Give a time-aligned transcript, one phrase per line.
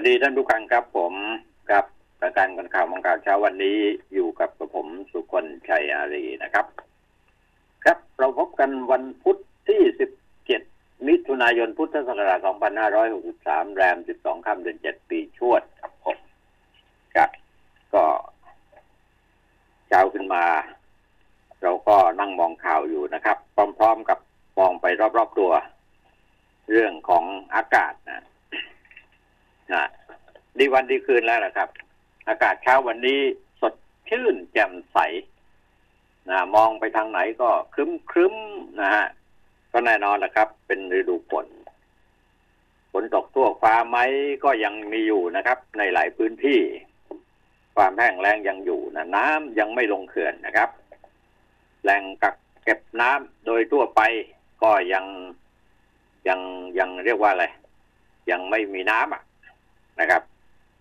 [0.00, 1.14] วัสดีท่านผู้ฟังครับผม
[1.72, 1.84] กับ
[2.22, 3.78] รายการกันข่าวมังกรเช้าวันนี้
[4.14, 6.66] อยู่กับกระผมสุคนชัยอารีนะครับ
[7.84, 9.36] ครับเราพบกันวันพุธ
[9.68, 9.82] ที่
[10.44, 12.38] 17 มิถุนายนพุทธศักราช
[13.08, 16.16] 2563 แรม 12 ค่ำเดือน 7 ปีชวดครับผม
[17.14, 17.30] ครับ
[17.94, 18.04] ก็
[19.88, 20.44] เช้าขึ้นมา
[21.62, 23.36] เราก็นั่งมองข่าวอยู่นะครับ
[23.78, 24.18] พร้อมๆกับ
[24.58, 24.86] มองไป
[25.16, 25.52] รอบๆตัว
[26.70, 27.24] เรื่องของ
[27.54, 28.24] อากาศนะ
[29.72, 29.84] นะ
[30.58, 31.68] ดีวันดีคืนแล้วนะครับ
[32.28, 33.20] อากาศเช้าวันนี้
[33.60, 33.74] สด
[34.08, 34.98] ชื่นแจ่มใส
[36.28, 38.34] นะมองไปทางไหนก็ครึ้มครึ้ม
[38.80, 39.06] นะฮะ
[39.72, 41.46] ก็แน่นอนแหละครับ เป็นฤดูฝน
[42.92, 43.98] ฝนตกทั่วฟ้าไหม
[44.44, 46.60] ก็ยังมีอยู่นะครับ ในหลายพื้นที่
[47.76, 50.70] ความแห้งแล้งยังอยู่นะน้ำยังไม่ลงเขื่อนนะครับ
[51.82, 54.00] แหล่งกักเก็บน้ำโดยทั่วไป
[54.62, 55.04] ก็ยัง
[56.28, 56.40] ยัง
[56.78, 57.46] ยังเรียกว่าอะไร
[58.30, 59.22] ยังไม่มีน้ำอะ
[60.00, 60.22] นะครับ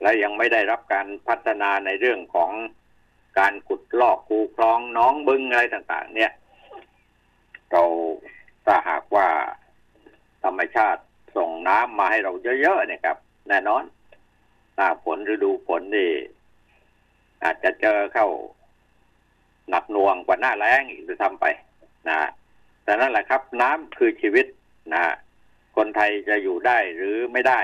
[0.01, 2.51] และยังไม่ได้รับการพัฒนาในเรื่องของ
[3.39, 6.31] การขุดลอกคูคลองน้องบึงอะไรต่าง ๆ เนี่ย
[7.71, 7.83] เรา
[8.65, 9.27] ถ้าหากว่า
[10.43, 11.01] ธรรมชาติ
[11.37, 13.17] ส่งน้ำมาให้เราเยอะๆเนี่ยครับ
[13.49, 13.83] แน่นอน
[14.75, 16.11] หน้าฝนฤดูฝนนี่
[17.43, 18.27] อาจจะเจอเข้า
[19.69, 21.45] หนักหน่วงกว่าหน้าแล้งอีกจะทำไป
[22.09, 22.17] นะ
[22.83, 24.45] แต่นั่นแหละครับ น้ำคือชีวิต
[24.93, 25.03] นะ
[25.75, 27.61] คนไทยจะอยู่ได้หรือไม่ได้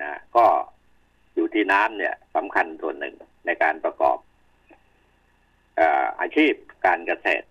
[0.00, 0.44] นะก็
[1.34, 3.14] อยู่ที่น้ำเนี่ยสำคัญส่วนหนึ่ง
[3.46, 4.18] ในการประกอบ
[6.20, 6.52] อาชีพ
[6.86, 7.46] การเกษตร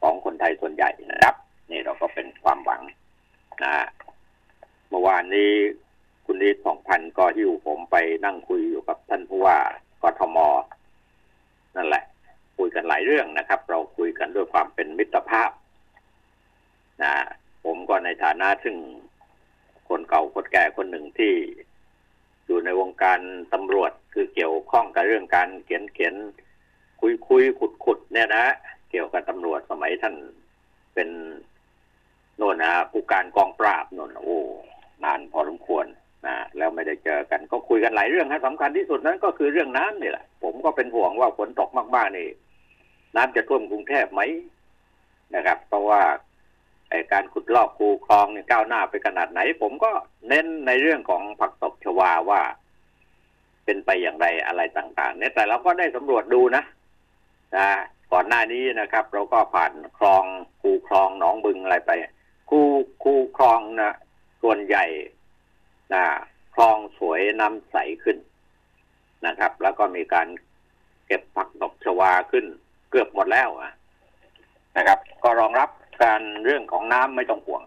[0.00, 1.34] ของคนไทยส่วนใหญ่นะครับ
[1.70, 2.82] นี่เราก็เป็นความหวัง
[3.64, 3.74] นะ
[4.88, 5.50] เมื่อวานนี้
[6.24, 9.58] คุณนิดสองพันก็หิ้วผมไปนั่งคุยอยู่กับท่านผู้ว่า
[10.02, 10.38] กทม
[11.76, 12.04] นั่นแหละ
[12.58, 15.50] คุยกันหลายเรื่องนะครับ เราคุยกันด้วยความเป็นมิตรภาพ
[17.02, 17.14] นะ
[17.64, 18.76] ผมก็ในฐานะซึ่ง
[19.88, 21.32] คนเก่าคนแก่คนหนึ่งที่
[22.52, 23.20] อยู่ในวงการ
[23.54, 26.14] ตำรวจคือเกี่ยวข้องกับเรื่องการเขียนเขียน
[27.00, 28.44] คุยคุยขุดขุดเนี่ยนะ
[28.90, 30.14] เกี่ยวกับตำรวจสมัยท่าน
[30.94, 31.08] เป็น
[32.36, 34.38] โน่นนะผู้การกองปราบโน่นโอ้
[35.04, 35.86] นานพอสมควร
[36.26, 42.28] นะแล้วไม่ได้เจอกันก็คุยกันหลายเรื่องฮะสำคัญที่สุดนั้นก็คือเรื่องน้ำนี่แหละ ผมก็เป็นห่วงว่าฝนตกมากๆนี่
[43.16, 44.20] น้ำจะท่วมกรุงเทพไหม
[45.34, 46.00] นะครับ เพราะว่า
[47.12, 49.90] การขุดลอกคูคลองเนี่ยก้าวหน้าไปขนาดไหน ผมก็
[50.28, 52.40] เน้นในเรื่องของผักตบชวาว่า
[53.64, 56.62] เป็นไปอย่างไรอะไรต่างๆ เนี่ยแต่เราก็ได้สำรวจดูนะ
[57.56, 57.68] นะ
[58.12, 60.24] ก่อนหน้านี้นะครับ เราก็ผ่านคลอง
[60.60, 61.90] คูคลองหนองบึงอะไรไป
[62.50, 62.60] คู
[63.02, 63.94] คูคลองนะ
[64.42, 64.84] ส่วนใหญ่
[65.94, 66.04] นะ
[66.54, 68.16] คลองสวยน้ำใสขึ้น
[69.26, 70.28] นะครับ แล้วก็มีการ
[71.06, 72.44] เก็บผักตบชวาขึ้น
[72.90, 73.48] เกือบหมดแล้ว
[74.76, 75.68] นะครับ ก็รองรับ
[76.02, 77.62] การเรื่องของน้ำไม่ต้องห่วง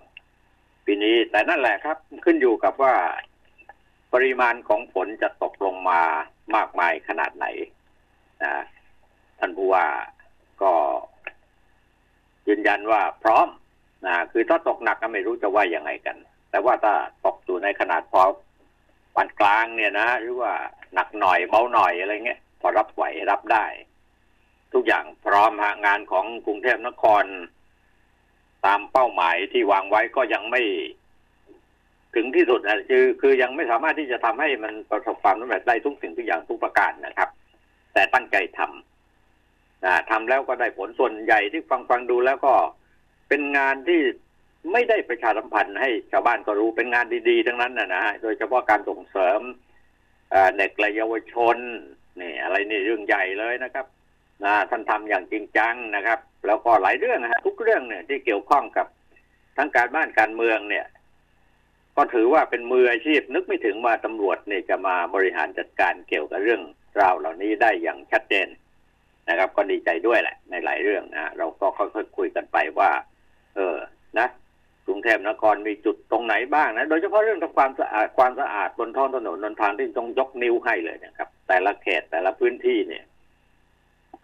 [0.85, 2.95] ปีนี้ แต่นั่นแหละครับ ขึ้นอยู่กับว่า
[4.13, 6.01] ปริมาณของฝนจะตกลงมา
[6.55, 7.45] มากมายขนาดไหน
[8.43, 8.53] นะ
[9.39, 9.85] ท่านผู้ว่า
[10.61, 10.71] ก็
[12.47, 13.47] ยืนยันว่าพร้อม
[14.05, 16.17] นะคือถ้าตกหนักก็ไม่รู้จะว่ายังไงกัน
[16.51, 16.93] แต่ว่าถ้า
[17.25, 18.21] ตกอยู่ในขนาดพอ
[19.15, 20.53] ปานกลางเนี่ยนะ หรือว่า
[20.93, 23.65] หนักหน่อยเบาหน่อยอะไรเงี้ยพอรับไหวรับได้
[24.73, 27.23] ทุกอย่างพร้อมฮะงานของกรุงเทพนคร
[28.65, 30.61] ตามเป้าหมายที่วางไว้ก็ยังไม่
[32.15, 37.29] ถึงที่สุดนะคือคือยังไม่สามารถที่จะทำให้มันประสบความสำเร็จได้ทุกสิ่งทุกอย่างทุกประการนะครับ
[37.93, 42.53] แต่ตั้งใจทำนะทำแล้วก็ได้ผลส่วนใหญ่ที่ฟังฟังดูแล้วก็
[43.29, 44.01] เป็นงานที่
[44.71, 49.39] ไม่ได้ประชาสัมพันธ์ให้ชาวบ้านก็รู้เป็นงานดีๆ ทั้งนั้นนะนะโดยเฉพาะการส่งเสริม
[50.57, 51.57] เด็กและเยาวชน
[52.21, 53.85] นี่อะไรนี่เรื่องใหญ่เลยนะครับ
[54.43, 58.87] นะท่านทำอย่างจริงจังนะครับ แล้วก็หลายเรื่องนะทุกเรื่องเนี่ยที่เกี่ยวข้องกับ
[59.57, 60.85] ทั้งการบ้านการเมืองเนี่ย
[61.97, 66.61] ก็ถือว่าเป็นมืออาชีพนึกไม่ถึงว่าตำรวจเนี่ยจะมาบริหารจัดการเกี่ยวกับเรื่อง
[67.01, 68.47] ราวเหล่านี้ได้อย่างชัดเจน
[69.29, 72.91] นะครับ ก็ดีใจด้วยแหละ ในหลายเรื่องนะเราก็ค่อยๆคุยกันไปว่า
[73.55, 73.77] เออ
[74.19, 74.27] นะ
[74.87, 83.03] กรุงเทพนครมีจุดตรงไหนบ้างนะโดยเฉพาะเรื่องความสะอาดความสะอาดบนท้องถนนนนทางที่ต้องยกนิ้วให้เลยนะครับ แต่ละเขตแต่ละพื้นที่เนี่ย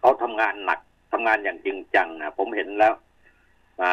[0.02, 0.80] เขาทำงานหนัก
[1.12, 2.94] ทำงานอย่างจริงจังนะผมเห็นแล้ว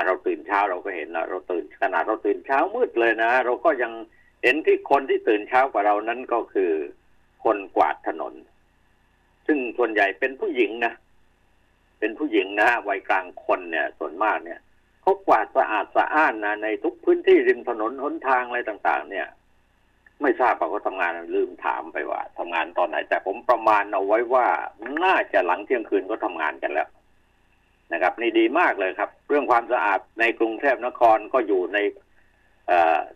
[0.06, 3.92] เราตื่นเช้าเราก็เห็นแล้วเราตื่นขนาดเราตื่นเช้ามืดเลยนะ เราก็ยัง
[4.44, 6.72] เห็นที่คนที่ตื่นเช้ากว่าเรานั้นก็คือ
[7.44, 8.34] คนกวาดถนน
[9.48, 10.94] ซึ่งส่วนใหญ่เป็นผู้หญิงนะ
[12.00, 14.60] เป็นผู้หญิงนะวัยกลางคนเนี่ย ส่วนมากเนี่ย
[15.02, 19.28] เขากวาดสะอาดสะอ้านนะในทุกพื้นที่ริมถนนหนทางอะไรต่าง ๆ เนี่ย
[20.22, 24.48] ไม่ทราบว่าเขาทำงานลืมถามไปว่าทำงานตอนไหน แต่ผมประมาณเอาไว้ว่า
[25.04, 26.90] น่าจะหลังเที่ยงคืนก็ทำงานกันแล้ว
[27.94, 31.78] นะครับ นี่ดีมากเลยครับ เรื่องความสะอาดในกรุงเทพนครก็อยู่ใน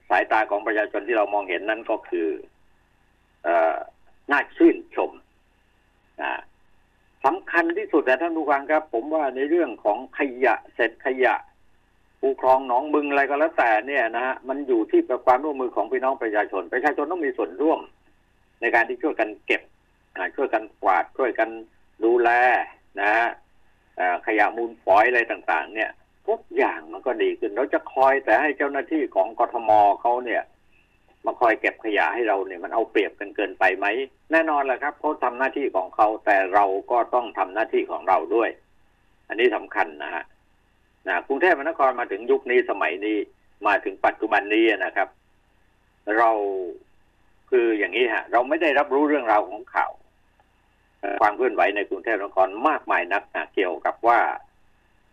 [0.09, 2.27] สายตาของประชาชนที่เรามองเห็นนั้นก็คือ
[4.31, 5.11] น่าชื่นชม
[7.25, 11.35] สำคัญที่สุดแต่ท่านผู้ฟังครับ ผมว่าในเรื่องของขยะเสร็จขยะ
[12.25, 17.79] ภูคลองหนองบึงอะไรก็แล้วแต่เนี่ยนะฮะมันอยู่ที่ความร่วมมือของพี่น้องประชาชน ประชาชนต้องมีส่วนร่วม
[18.61, 19.61] ในการที่ช่วยกันเก็บ
[20.35, 21.49] ช่วยกันกวาดช่วยกัน
[22.03, 22.29] ดูแล
[22.99, 23.27] นะฮะ
[24.25, 25.91] ขยะมูลฝอยอะไรต่างๆ เนี่ย
[26.27, 29.71] ทุกอย่างมันก็ดีขึ้น เราจะคอยแต่ให้เจ้าหน้าที่ของกทม
[30.01, 30.41] เขาเนี่ย
[31.25, 33.85] มาคอยเก็บขยะให้เราเนี่ยมันเอาเปรียบกันเกินไปไหม
[34.31, 38.49] แน่นอนแหละครับเขาทำหน้าที่ของเขาแต่เราก็ต้องทำหน้าที่ของเราด้วย
[39.27, 40.23] อันนี้สำคัญนะฮะ
[41.07, 43.17] นะกรุงเทพมหานครมาถึงยุคนี้สมัยนี้
[43.67, 45.07] มาถึงปัจจุบันนี้นะครับ
[46.17, 46.29] เรา
[47.49, 49.91] คืออย่างนี้ฮะ เราไม่ได้รับรู้เรื่องราวของข่าว
[51.21, 53.23] ความเคลื่อนไหวในกรุงเทพมหานครมากมายนัก
[53.53, 54.19] เกี่ยวกับว่า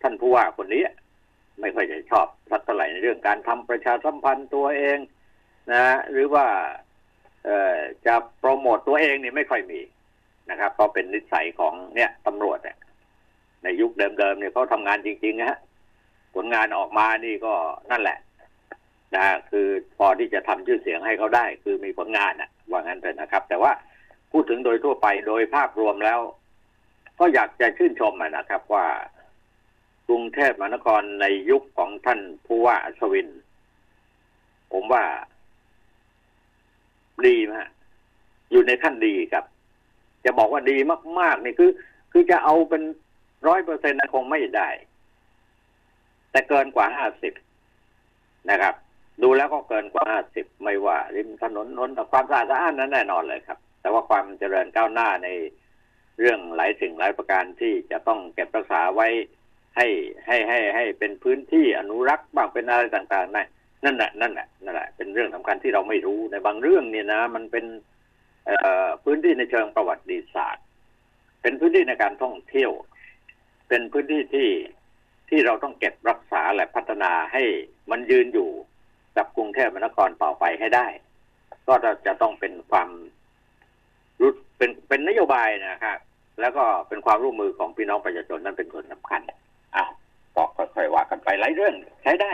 [0.03, 0.83] ท่านผู้ว่าคนนี้
[1.61, 4.99] ไม่ค่อยจะชอบสักเท่าไหร่ในเรื่องการทำประชาสัมพันธ์ตัวเอง
[5.73, 6.47] นะ หรือว่า
[7.45, 7.77] เออ
[8.07, 9.81] จะโปรโมตตัวเองนี่ไม่ค่อยมี
[10.51, 12.77] นะครับเพราะเป็นนิสัยของเนี่ยตำรวจเนี่ย
[13.63, 15.59] ในยุคเดิมๆเนี่ยเขาทำงานจริงๆนะฮะ
[16.35, 17.55] ผลงานออกมานี่ก็
[17.91, 18.19] นั่นแหละ
[19.15, 19.67] นะคือ
[19.97, 23.73] พอที่จะทำชื่อเสียงให้เขาได้ คือมีผลงานอะว่างั้นเถอะนะครับ แต่ว่า
[24.33, 26.21] พูดถึงโดยทั่วไปโดยภาพรวมแล้ว
[27.19, 28.87] ก็อยากจะชื่นชมนะครับว่า
[30.09, 33.29] กรุงเทพมหานครในยุคของท่านผู้ว่าอัศวิน
[34.73, 35.05] ผมว่า
[37.27, 37.69] ดีมาก
[38.51, 39.45] อยู่ในขั้นดีครับ
[40.25, 40.77] จะบอกว่าดี
[41.21, 41.71] มาก ๆ นี่คือ
[42.13, 42.83] คือจะเอาเป็น
[43.49, 44.69] ร้อยเปอร์เซ็นต์คงไม่ได้
[46.31, 47.33] แต่เกินกว่าห้าสิบ
[48.51, 48.75] นะครับ
[49.23, 55.29] ดูแล้วก็เกินกว่าห้าสิบไม่ว่า ริมถนนนนความสะอาดสะอ้านนั้นแน่นอนเลยครับ แต่ว่าความเจริญก้าวหน้าใน
[56.19, 59.09] เรื่องหลายสิ่งหลายประการที่จะต้องเก็บรักษาไว้
[59.77, 59.87] ให้
[60.27, 63.47] ให้ให้ให้เป็นพื้นที่อนุรักษ์บ้างเป็นอะไรต่างๆนั่น
[63.85, 67.67] นั่นแหละนั่นแหละนั่นแหละเป็นเรื่องสำคัญที่เราไม่รู้ในบางเรื่องเนี่ยนะ มันเป็น
[69.05, 70.65] พื้นที่ในเชิงประวัติศาสตร์
[71.43, 72.71] เป็นพื้นที่ในการท่องเที่ยว
[73.69, 74.49] เป็นพื้นที่ที่
[75.31, 77.43] ที่เราต้องเก็บรักษาและพัฒนาให้
[77.91, 78.51] มันยืนอยู่
[79.17, 80.87] กับกรุงเทพมหานครต่อไปให้ได้
[81.69, 81.75] ก็
[82.07, 82.89] จะต้องเป็นความ
[84.21, 85.99] รู้เป็นเป็นนโยบายนะครับ
[86.41, 89.21] แล้วก็เป็นความร่วมมือของพี่น้องประชาชนนั้นเป็นส่วนสำคัญ
[89.77, 89.91] อ้าว
[90.35, 92.33] ก็ค่อยๆว่ากันไปหลายเรื่องใช้ได้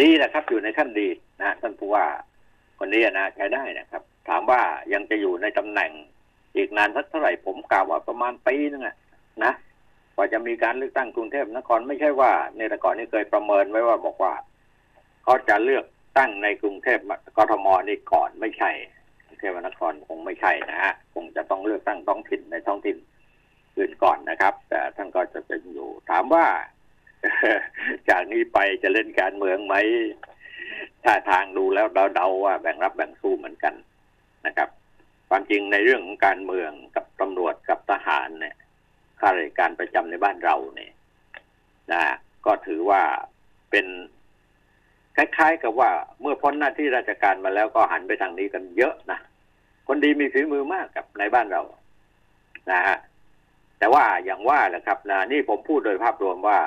[0.00, 1.08] ดีนะครับ อยู่ในขั้นดี
[1.40, 2.04] นะท่านผู้ว่า
[2.78, 4.60] คนนี้นะใช้ได้นะครับ ถามว่า
[4.92, 5.90] ยังจะอยู่ในตำแหน่ง
[6.56, 8.96] อีกนานสักเท่าไหร่ผมกล่าวว่าประมาณปีนึงอะ
[9.44, 9.52] นะ
[10.16, 14.32] ว่าจะมีการเลือกตั้งกรุงเทพนครไม่ใช่ว่าในแต่ก่อนนี้เคยประเมินไว้ว่าบอกว่า
[15.24, 15.84] เขาจะเลือก
[16.18, 16.98] ตั้งในกรุงเทพ
[17.36, 18.70] กทมนี่ก่อนไม่ใช่
[19.26, 22.96] กรุงเทพมหานครคงไม่ใช่นะฮะคงจะต้องเลือกตั้งท้องถิ่นในท้องถิ่น
[23.76, 26.46] อื่นก่อนนะครับ แต่ท่านก็จะเป็นอยู่ ถามว่า
[28.08, 29.74] จากนี้ไปจะเล่นการเมืองไหม
[31.04, 33.74] ถ้าทางดูแล้วเดาๆว่าแบ่งรับแบ่งสู้เหมือนกัน
[34.46, 34.68] นะครับ
[35.28, 38.56] ความจริงในเรื่องของการเมืองกับตำรวจกับทหารเนี่ย
[39.20, 40.92] ข้าราชการประจำในบ้านเราเนี่ย
[41.92, 42.02] นะ
[42.46, 43.02] ก็ถือว่า
[43.70, 43.86] เป็น
[45.16, 45.90] คล้ายๆ กับว่า
[46.20, 49.18] เมื่อพ้นหน้าที่ราชการมาแล้วก็หันไปทางนี้กันเยอะนะ
[49.86, 51.62] คนดีมีฝีมือมากกับในบ้านเรา
[52.72, 52.96] นะฮะ
[53.78, 56.58] แต่ว่าอย่างว่าแหละครับนะนี่ผมพูดโดยภาพรวมว่า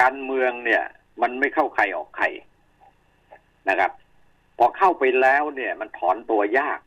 [0.00, 0.82] การเมืองเนี่ย
[1.22, 2.26] มันไม่เข้าใครออกใคร
[3.68, 3.92] นะครับ
[4.58, 6.78] พอเข้าไปแล้วเนี่ย มันถอนตัวยาก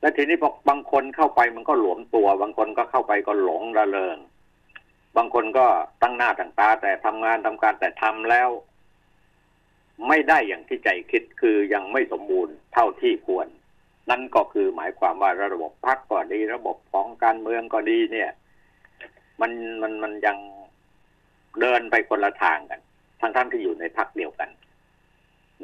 [0.00, 4.18] แล้วทีนี้พอบางคนเข้าไปมันก็หลวมตัว บางคนก็เข้าไปก็หลงระเริง
[5.16, 5.66] บางคนก็
[6.02, 8.48] ตั้งหน้าตั้งตา แต่ทำงานทำการแต่ทำแล้ว
[10.08, 13.48] ไม่ได้อย่างที่ใจคิดคือยังไม่สมบูรณ์เท่าที่ควร
[14.10, 18.30] นั่นก็คือหมายความว่าระบบพักก็ดี ระบบของการเมืองก็ดีเนี่ย
[19.40, 20.38] มันมันมันยัง
[21.60, 22.80] เดินไปคนละทางกัน
[23.20, 24.48] ทั้งท่านที่อยู่ในพักเดียวกัน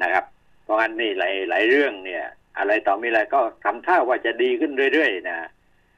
[0.01, 0.25] นะครับ
[0.63, 2.23] เพราะงั้นนี่หลายหลายเรื่องเนี่ย
[2.57, 5.49] อะไรต่อมีอะไรก็ทำท่าว่าจะดีขึ้นเรื่อยๆนะ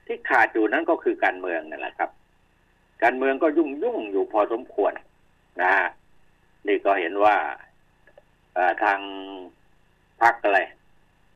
[0.05, 2.09] ที่ขาดอยู่นั้นก็คือการเมืองนั่นแหละครับ
[3.03, 4.93] การเมืองก็ยุ่งยุ่งอยู่พอสมควร
[5.61, 5.87] นะฮะ
[6.67, 7.35] นี่ก็เห็นว่า
[8.83, 8.99] ทาง
[10.21, 10.59] พักอะไร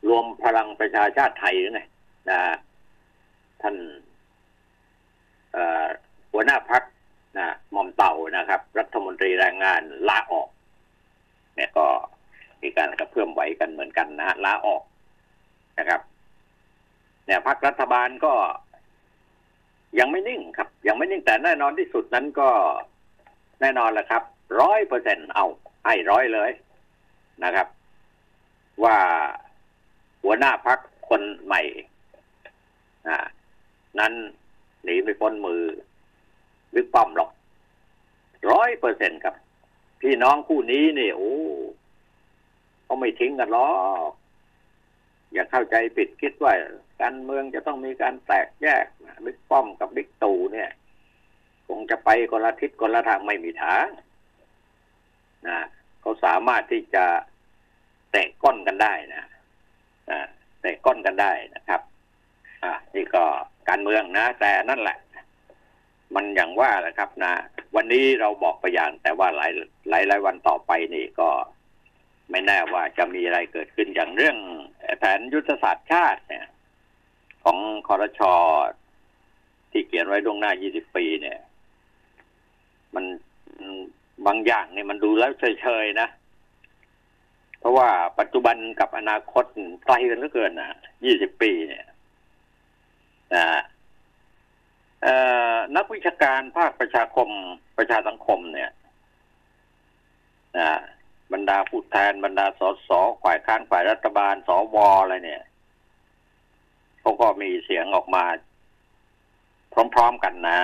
[0.07, 1.81] รวมพลังประชาชาติไทยหรือไง
[2.29, 2.39] นะ
[3.61, 3.75] ท่าน
[6.31, 6.83] หัวหน้าพัก
[7.37, 10.49] นะมอมเต่านะครับ รัฐมนตรีแรงงานลาออก
[11.55, 11.87] เนี่ยก็
[12.61, 14.81] มีการกระเพื่อมไหวกันเหมือนกันนะลาออก
[15.79, 16.01] นะครับ
[17.25, 18.33] เนี่ยพักรัฐบาลก็
[19.99, 22.49] ยังไม่นิ่งครับ ยังไม่นิ่งแต่แน่นอนที่สุดนั้นก็
[23.61, 24.23] แน่นอนแหละครับ
[24.61, 25.45] ร้อยเปอร์เซ็นเอา
[25.85, 26.51] ให้ร้อยเลย
[27.43, 27.67] นะครับ
[28.83, 28.97] ว่า
[30.23, 31.61] หัวหน้าพักคนใหม่
[33.99, 34.13] นั้น
[34.83, 35.61] หนีไม่พ้นมือ
[36.73, 37.29] บิ๊กป้อมหรอก
[38.51, 39.35] ร้อยเปอร์เซ็นครับ
[40.01, 41.33] พี่น้องคู่นี้นี่โอ้
[42.83, 43.69] เขาไม่ทิ้งกันหรอ
[44.09, 44.11] ก
[45.33, 46.53] อย่าเข้าใจผิดคิดว่า
[47.01, 48.85] การเมืองจะต้องมีการแตกแยก
[49.25, 50.71] บิ๊กป้อมกับบิ๊กตู่เนี่ย
[51.67, 53.87] คงจะไปคนละทิศคนละทางไม่มีทาง
[55.47, 55.59] นะ
[56.01, 57.05] เขาสามารถที่จะ
[58.11, 59.23] แตะก้อนกันได้นะ
[60.61, 61.81] แตะก้อนกันได้นะครับ
[62.63, 63.23] อ่านี่ก็
[63.69, 64.97] การเมืองนะ แต่นั่นแหละ
[66.15, 67.33] มันอย่างว่าแหละครับ นะ
[67.75, 69.51] วันนี้เราบอกไปอย่าง แต่ว่าหลาย
[69.89, 71.29] หลายหลายวันต่อไปนี่ก็
[72.31, 74.37] ไม่แน่ว่าจะมีอะไรเกิดขึ้นอย่างเรื่อง
[74.97, 76.45] แผนยุทธศาสตร์ชาติเนี่ย
[77.43, 78.33] ของคอรชอ
[79.71, 81.39] ที่เขียนไว้ล่วงหน้า 20 ปีเนี่ย
[82.95, 83.05] มัน
[84.25, 86.07] บางอย่างเนี่ยมันดูแล้วเฉยๆนะ
[87.59, 89.45] เพราะว่าปัจจุบันกับอนาคต
[89.85, 91.85] ไกลกันเหลือเกินนะ20 ปีเนี่ย
[93.35, 93.43] นะ
[95.75, 97.29] นักวิชาการภาคประชาคม
[97.77, 98.71] ประชาสังคมเนี่ย
[100.57, 100.69] นะ
[101.33, 102.89] บรรดาผู้แทนบรรดาสส
[103.23, 105.43] ฝ่ายค้านฝ่ายรัฐบาลสวอะไรเนี่ย
[106.99, 108.23] เขาก็มีเสียงออกมา
[109.73, 110.59] พร้อมๆกันนะ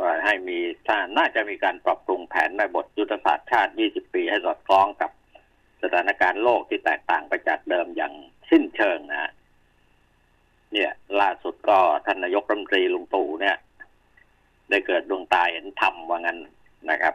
[0.00, 5.10] ว่าให้มีถ้าน่าจะมีการปรับปรุงแผนในบทยุทธศาสตร์ชาติ 20 ปีให้สอดคล้องกับ
[5.82, 8.12] สถานการณ์โลกที่แตกต่างไปจากเดิมอย่าง
[8.50, 9.30] สิ้นเชิงนะ
[10.72, 10.90] เนี่ย
[11.20, 13.56] ล่าสุดก็ท่านนายกรัฐมนตรีลุงตู่เนี่ย
[14.70, 16.38] ได้เกิดดวงตาเห็นธรรมว่างั้น
[16.90, 17.14] นะครับ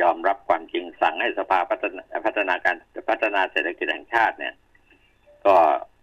[0.00, 2.76] ยอมรับความจริงสั่งให้สภาพัฒนาพัฒนาการ
[3.08, 4.54] พัฒนาเศรษฐกิจแห่งชาติเนี่ย
[5.46, 5.56] ก็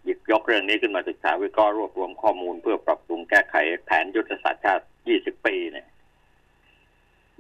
[0.04, 5.88] หยิบยกเรื่องนี้ขึ้นมาศึกษาวิเคราะห์รวบรวมข้อมูลเพื่อปรับปรุงแก้ไขแผนยุทธศาสตร์ชาติ 20 ปีเนี่ย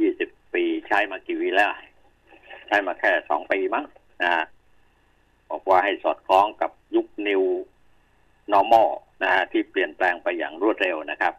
[0.10, 1.72] 20 ปีใช้มากี่วีแล้ว
[2.68, 3.86] ใช้มาแค่สองปีมั้ง
[4.22, 4.46] นะฮะ
[5.50, 7.44] บอกว่าให้สอดคล้องกับยุค New
[8.54, 8.90] Normal
[9.24, 11.34] นะฮะที่เปลี่ยนแปลงไปอย่างรวดเร็วนะครับ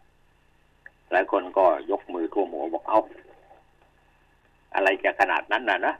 [1.11, 2.99] หลายคนก็ยกมือทั่วหัวบอกเอา
[4.75, 5.95] อะไรจะขนาดนั้นนะนะ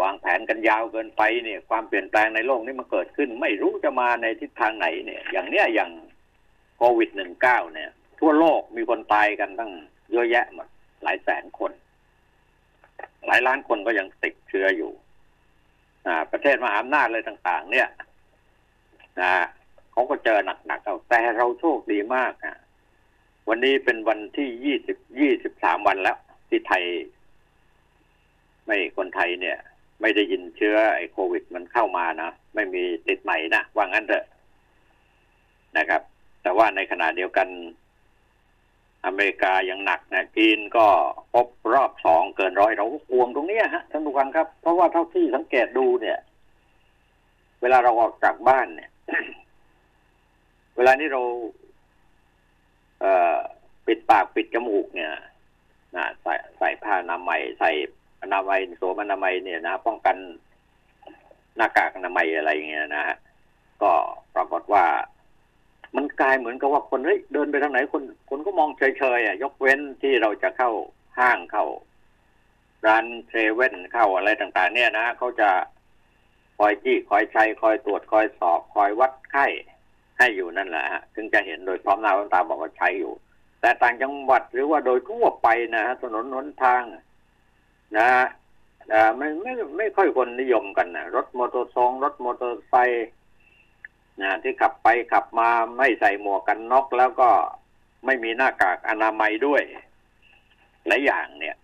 [0.00, 5.90] วางแผนกันยาวเกินไปเนี่ย ความเปลี่ยนแปลงในโลกนี้มันเกิดขึ้น ไม่รู้จะมาในทิศทางไหนเนี่ย อย่างเนี้ยอย่าง
[6.76, 7.90] โควิดหนึ่งเก้าเนี่ย
[8.20, 9.72] ทั่วโลกมีคนตายกันตั้ง
[10.12, 10.68] เยอะแยะหมด
[11.02, 11.72] หลายแสนคน
[13.26, 14.90] หลายล้านคนก็ยังติดเชื้ออยู่
[16.06, 17.88] อ่า ประเทศมหาอำนาจเลยต่าง ๆ เนี่ย
[19.20, 19.32] นะ
[19.92, 22.56] เขาก็เจอหนักๆเอาแต่เราโชคดีมากอะ
[23.48, 26.84] วันนี้เป็นวันที่ยี่สิบยี่สิบสามวันแล้ว ที่ไทย
[28.66, 29.58] ไม่คนไทยเนี่ย
[30.00, 34.24] ไม่ได้ยินเชื้อไอ้โควิด มันเข้ามานะไม่มีติดใหม่นะว่างั้นเถอะ
[35.78, 36.02] นะครับ
[36.42, 37.48] แต่ว่าในขณะเดียวกัน
[39.06, 40.86] อเมริกายังหนักนะจีนก็
[41.32, 46.18] พบรอบสองเกินร้อยเราก็ห่วงตรงนี้ฮะท่านผู้ฟังครับ เพราะว่าเท่าที่สังเกตดูเนี่ย
[47.60, 48.90] เวลาเราออกจากบ้านเนี่ย
[50.76, 51.22] เวลานี้เรา
[53.00, 53.36] เอ่อ
[53.86, 55.12] ปิดปากปิดจมูกเนี่ย
[55.96, 57.70] นะใส่ใส่ผ้านามัยใส่
[58.24, 60.16] อนามัยสวมอนามัยเนี่ยนะป้องกัน
[61.56, 63.16] หน้ากากอนามัยอะไรเงี้ยนะฮะ
[63.82, 63.92] ก็
[64.34, 64.84] ปรากฏว่า
[65.96, 70.70] มันกลายเหมือนกับว่าคนเฮ้ยเดินไปทางไหนคนคนก็มองเฉยๆอะยกเว้นที่เราจะเข้า
[71.18, 71.64] ห้างเข้า
[72.86, 75.50] ร้านเซเว่นเข้าอะไรต่าง ๆ เนี่ยนะเขาจะ
[76.58, 79.46] คอยจี้คอยใช้คอยตรวจคอยสอบคอยวัดไข้
[80.18, 83.12] ให้อยู่นั่นแหละฮะถึงจะเห็นโดยพร้อมหน้าพร้อมตาบอกว่าใช้อยู่
[83.60, 86.82] แต่ต่างจังหวัดหรือว่าโดยทั่วไปนะฮะถนนหนทาง
[87.98, 88.10] นะ
[89.16, 93.08] ไม่ไม่ไม่ค่อยคนนิยมกันนะรถมอเตอร์ซองรถมอเตอร์ไซค์
[94.22, 95.48] นะที่ขับไปขับมา
[95.78, 97.30] ไม่ใส่หมวกกันน็อกแล้วก็
[98.06, 99.62] ไม่มีหน้ากากอนามัยด้วย
[100.86, 101.56] หลายอย่างเนี่ย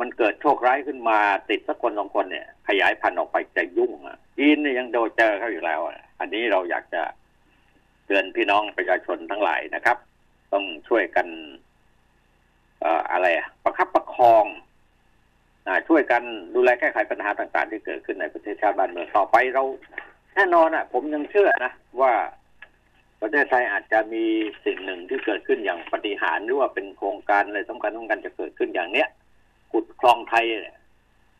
[0.00, 1.18] มันเกิดโชคร้ายขึ้นมา
[1.50, 5.80] ติดสักคนสองคนเนี่ย ขยายพันธุ์ออกไปจะยุ่งอะจีนเนี่ยยังโดนเจอเขาอยู่แล้ว
[6.20, 7.02] อันนี้เราอยากจะ
[8.06, 9.98] เตือนพี่น้องประชาชนทั้งหลายนะครับ
[10.52, 11.26] ต้องช่วยกัน
[12.80, 13.26] เอ่ออะไร
[13.62, 14.44] ประคับประคอง
[15.88, 16.22] ช่วยกัน
[16.54, 19.64] ดูแลแก้ไขปัญหาต่างๆ ที่เกิดขึ้นในประเทศชาติบ้านเมืองต่อไปเรา
[20.34, 22.12] แน่นอนอะ ผมยังเชื่อนะว่า
[23.20, 24.24] ประเทศไทยอาจจะมี
[24.64, 29.08] สิ่งหนึ่งที่เกิดขึ้นอย่างปฏิหารหรือว่าเป็นโครงการอะไรสำคัญสำคัญจะเกิดขึ้นอย่างเนี้ย
[29.72, 30.44] ขุดคลองไทย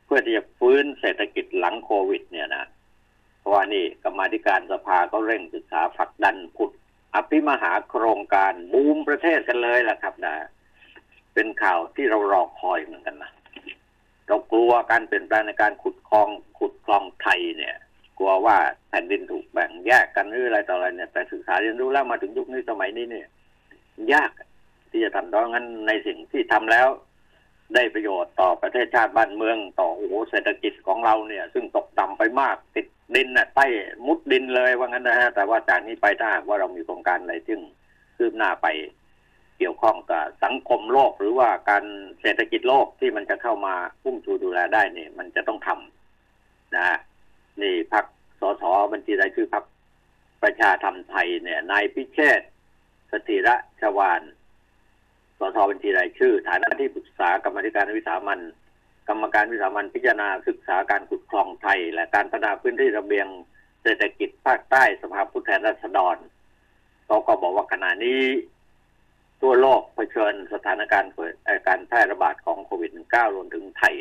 [0.04, 2.64] เพื่อที่จะฟื้นเศรษฐกิจหลังโควิด เนี่ยนะ
[3.38, 6.70] เพราะว่านี่กรรมาธิการสภาก็เร่งศึกษาผลักดันขุด
[7.14, 10.34] อภิมหาโครงการบูมประเทศกันเลยล่ะครับนะ
[11.34, 13.32] เป็นข่าวที่เรารอคอยเหมือนกันนะ
[14.28, 16.28] เรากลัวการเปลี่ยนแปลงในการขุดคลอง
[16.58, 17.74] ขุดคลองไทยเนี่ย
[18.18, 18.56] กลัวว่า
[18.88, 23.26] แผ่นดินถูกแบ่งแยกกันหรืออะไรต่ออะไรเนี่ย แต่ศึกษาเรียนรู้แล้วมาถึงยุคนี้สมัยนี้เนี่ย
[24.12, 24.30] ยาก
[24.90, 26.88] ที่จะทำดังนั้นในสิ่งที่ทำแล้ว
[27.74, 33.66] ได้ประโยชน์ต่อประเทศชาติบ้านเมืองต่อโอ้โหเศรษฐกิจของเราเนี่ย ซึ่งตกต่ำไปมากติดดินน่ะใต้
[34.06, 37.60] มุดดินเลยว่างั้นนะฮะแต่ว่าจากนี้ไปถ้าว่าเรามีโครงการอะไรซึ่ง
[38.16, 38.66] คืบหน้าไป
[39.58, 41.84] เกี่ยวข้องกับสังคมโลก หรือว่าการ
[42.20, 46.98] เศรษฐกิจโลกที่มันจะเข้ามาพุ่มชูดูแลได้เนี่ย มันจะต้องทำนะ
[47.62, 48.04] นี่พัก
[48.40, 49.64] สสบัญชีรายชื่อพัก
[50.42, 52.40] ประชาธรรมไทยเนี่ยนายพิเชษ
[53.12, 54.22] สถิระชวาน
[55.38, 58.40] สสบัญชีรายชื่อ ฐานะที่ปรึกษากรรมธิการวิสามัน
[59.08, 63.26] กรรมการวิสามันพิจารณาศึกษาการขุดคลองไทย และการพัฒนาพื้นที่ระเบียง
[63.82, 66.16] เศรษฐกิจภาคใต้สภาผู้แทนราษฎร
[67.06, 68.20] เขาก็บอกว่าขณะนี้
[69.40, 71.10] ทั่วโลกเผชิญสถานการณ์
[71.68, 73.94] การแพร่ระบาดของโควิด -19 รวมถึงไทย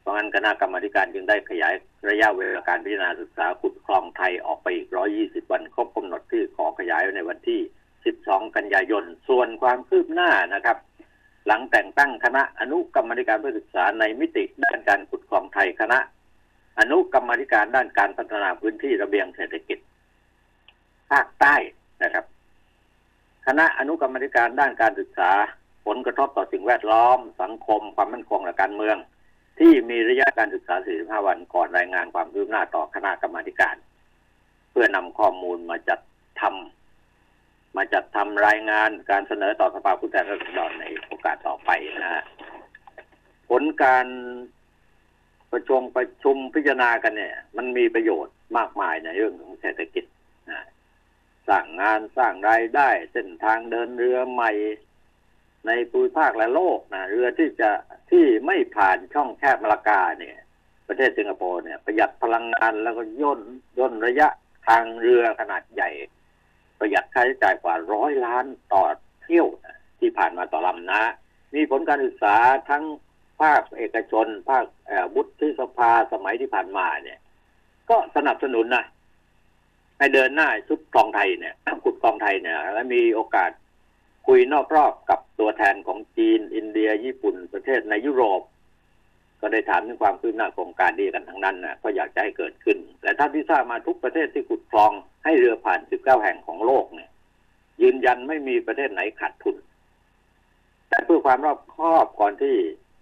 [0.00, 1.74] เพราะงั้นคณะกรรมการจึงได้ขยาย
[2.10, 4.88] ระยะเวลาการพิจารณาศึกษาขุดคลองไทยออกไปอีก
[5.20, 7.60] 120 วันครบกำหนดที่ขอขยายในวันที่
[8.06, 10.78] 12 กันยายน ส่วนความคืบหน้านะครับ
[11.46, 15.98] หลังแต่งตั้งคณะอนุกรรมการเพื่อศึกษาในมิติด้านการขุดคลองไทยคณะ
[16.78, 19.78] อนุกรรมการด้านการพัฒนาพื้นที่ระเบียงเศรษฐกิจ
[21.10, 21.56] ภาคใต้
[22.02, 22.24] นะครับ
[23.52, 25.30] คณะอนุกรรมธิการด้านการศึกษา
[25.86, 28.96] ผลกระทบต่อสิ่งแวดล้อม สังคม ความมั่นคงและการเมือง
[29.58, 33.76] ที่มีระยะการศึกษา 45 วันก่อนรายงานความคืบหน้าต่อคณะกรรมการ
[34.70, 36.00] เพื่อนำข้อมูลมาจัด
[36.40, 42.24] ทำมาจัดทำรายงานการเสนอต่อสภาผู้แทนราษฎรในโอกาสต่อไปนะฮะ
[43.48, 44.06] ผลการ
[45.52, 50.06] ประชุมประชุมพิจารณากันเนี่ย มันมีประโยชน์มากมายในเรื่องของเศรษฐกิจ
[51.52, 54.52] ร้างงานสร้างรายได้ เส้นทางเดินเรือใหม่
[55.66, 57.70] ในภูมิภาคและโลกนะเรือที่จะ
[58.10, 60.36] ที่ไม่ผ่านช่องแคบมาลากาเนี่ย
[60.88, 63.40] ประเทศสิงคโปร์เนี่ย ประหยัดพลังงานแล้วก็ย่น
[63.78, 64.28] ย่นระยะ
[64.68, 65.90] ทางเรือขนาดใหญ่
[66.78, 68.84] ประหยัดค่าใช้จ่ายกว่าร้อยล้านต่อ
[69.22, 71.02] เที่ยวนะที่ผ่านมาต่อลำนะ
[71.54, 72.36] มีผลการศึกษา
[72.70, 72.84] ทั้ง
[73.40, 74.64] ภาคเอกชน ภาค
[75.14, 77.18] บุตรสภาสมัยที่ผ่านมาเนี่ย
[77.90, 78.84] ก็สนับสนุนนะ
[80.00, 81.54] ให้เดินหน้าชุดกองไทยเนี่ย
[81.84, 83.50] ขุดกองไทยเนี่ย และมีโอกาส
[84.26, 88.42] คุยนอกรอบกับตัวแทนของจีน อินเดีย ญี่ปุ่นประเทศในยุโรป
[89.40, 94.92] ก็ได้ถามถึงความคืบหน้าโครงการดีกันทั้งนั้นนะก็อยากจะให้เกิดขึ้นแต่ถ้านที่ทราบมาทุกประเทศที่ขุดคลอง
[95.24, 97.10] ให้เรือผ่าน 19 แห่งของโลกเนี่ย
[97.82, 99.56] ยืนยันไม่มีประเทศไหนขาดทุน
[100.88, 102.54] แต่เพื่อความรอบคอบก่อนที่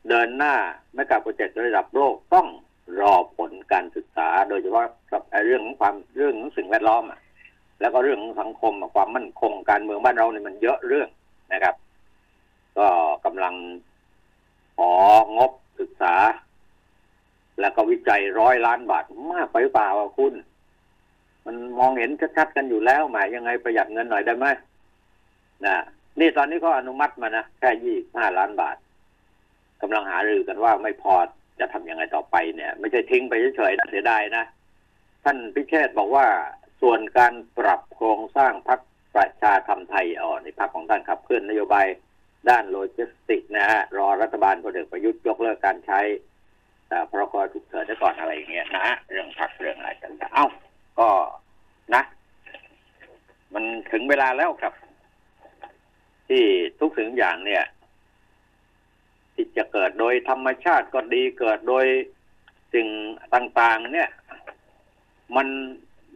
[0.09, 0.55] เดินหน้า
[0.95, 2.47] ไม่กับโปรเจกต์ระดับโลกต้อง
[3.01, 7.20] รอผลการศึกษา โดยเฉพาะกับเรื่องของความเรื่องของสิ่งแวดล้อมอะ
[7.81, 11.09] แล้วก็เรื่องของสังคมความมั่นคงการเมืองบ้านเราเนี่ยมันเยอะเรื่อง
[11.53, 11.74] นะครับ
[12.79, 12.87] ก็
[13.24, 13.55] กำลัง
[14.79, 14.92] ขอ
[15.37, 16.14] งบศึกษา
[17.61, 20.35] แล้วก็วิจัยร้อยล้านบาทมากไปเปล่าคุณ
[21.46, 24.46] มันมองเห็นชัดๆกันอยู่แล้วหมายยังไงประหยัดเงินหน่อยได้ไหม
[25.66, 25.77] นะ
[26.20, 28.77] นี่ตอนนี้ก็อนุมัติมานะแค่ยี่ห้าล้านบาท
[29.83, 31.14] กำลังหารือกันว่าไม่พอ
[31.61, 34.44] จะทำยังไงต่อไปเนี่ย ไม่ใช่ทิ้งไปเฉยๆนะเสียดายนะ
[35.25, 36.27] ท่านพิเชษบอกว่า
[36.83, 38.81] ส่วนการปรับโครงสร้างพัก
[39.14, 41.87] ประชาธรรมไทยอ่อนในพักของท่านขับเคลื่อนนโยบาย
[42.49, 46.01] ด้านโลจิสติกนะฮะรอรัฐบาลพลเอกประยุทธ์ยกเลิกการใช้
[47.11, 50.47] พรกฉุกเฉินได้ก่อนอะไรอย่างเงี้ยนะฮะเรื่องพักเรื่องอะไรกันเอ้า
[50.99, 51.09] ก็
[51.94, 52.03] นะ
[53.55, 54.75] มันถึงเวลาแล้วครับ
[56.29, 56.42] ที่
[56.81, 57.64] ทุกสิ่งอย่างเนี่ย
[59.38, 61.87] ที่จะเกิดโดยธรรมชาติก็ดีเกิดโดย
[62.74, 62.88] สิ่ง
[63.35, 64.11] ต่าง ๆ เนี่ย
[65.37, 65.48] มัน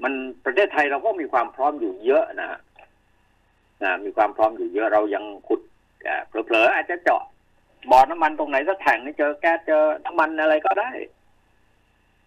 [0.03, 0.13] มัน
[0.45, 2.61] ประเทศไทยเราก็มีความพร้อมอยู่เยอะนะ
[3.83, 5.61] นะมีความพร้อมอยู่เยอะเรายังขุด
[6.29, 7.23] เผลอๆอาจจะเจาะ
[7.91, 10.91] บ่อน้ำมันตรงไหนสักแห่งนี่เจอแก๊สเจอน้ำมันอะไรก็ได้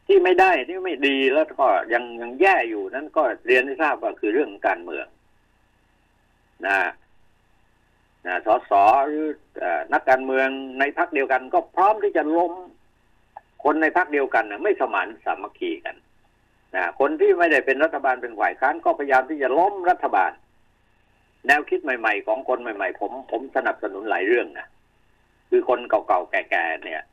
[0.08, 5.08] ที่ไม่ได้ที่ไม่ดีแล้วก็ยังยังแย่อยู่นั่นก็เรียนให้ทราบว่าคือเรื่องการเมือง
[6.66, 6.78] นะ
[8.46, 8.72] สส
[9.08, 9.26] หรือ
[9.94, 10.48] นักการเมือง
[10.80, 12.54] ในพรรคเดียวกัน ก็พร้อมที่จะล้ม
[13.64, 15.96] คนในพรรคเดียวกันนะไม่สมานสามัคคีกัน
[16.76, 20.32] นะคนที่ไม่ได้เป็นรัฐบาลเป็นฝ่ายค้านก็พยายามที่จะล้มรัฐบาล
[21.48, 24.68] แนวคิดใหม่ ๆ ของคนใหม่ ๆ ผมผมสนับสนุนหลายเรื่องนะ
[25.50, 27.04] คือคนเก่าๆแก่ๆเนี่ย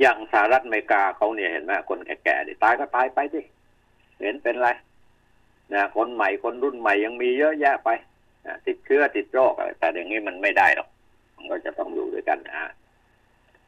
[0.00, 3.40] อย่างสหรัฐอเมริกาเขาเนี่ยเห็นไหมคนแก่ๆตายก็ตายไปดิ
[4.20, 4.68] เห็นเป็นไร
[5.74, 7.90] นะคนใหม่คนรุ่นใหม่ยังมีเยอะแยะไป
[8.66, 10.88] ติดเชื้อติดโรคอะไรแต่อย่างนี้มันไม่ได้หรอก
[11.36, 12.72] มันก็จะต้องอยู่ด้วยกันนะ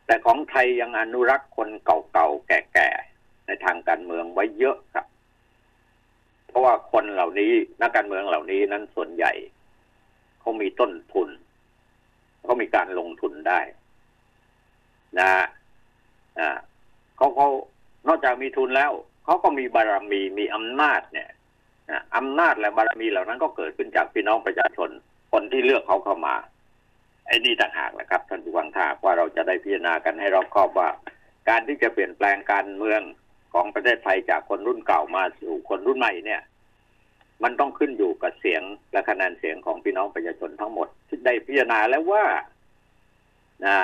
[0.07, 5.07] แต่ของไทยยังอนุรักษ์คนเก่าๆแก่ๆในทางการเมืองไว้เยอะครับ
[6.49, 9.33] เพราะว่าคนเหล่านี้นักการเมืองเหล่านี้นั้นส่วนใหญ่
[10.41, 11.29] เขามีต้นทุน
[12.45, 13.61] เขามีการลงทุนได้
[15.19, 15.31] นะ
[16.39, 16.49] อ่า
[17.17, 17.49] เขาเขา
[18.09, 18.93] นอกจากมีทุนแล้ว
[19.25, 21.29] เขาก็มีบารมีมีอำนาจเนี่ย
[22.17, 24.91] อำนาจและบารมีเหล่านั้นก็เกิดขึ้นจากพี่น้องประชาชน
[25.33, 26.35] คนที่เลือกเขาเข้ามา
[27.27, 30.89] ไอ้นี่ต่างหากแหละครับท่านผู้ฟังถ้าว่าเราจะได้พิจารณากันให้รอบคอบว่า
[31.49, 33.01] การที่จะเปลี่ยนแปลงการเมือง
[33.53, 36.43] ของประเทศไทยจากคนรุ่นเก่ามาสู่คนรุ่นใหม่เนี่ย
[37.43, 42.25] มันต้องขึ้นอยู่กับเสียงและคะแนนเสียงของพี่น้องประชาชนทั้งหมด ที่ได้พิจารณาแล้วว่า
[43.65, 43.77] นะ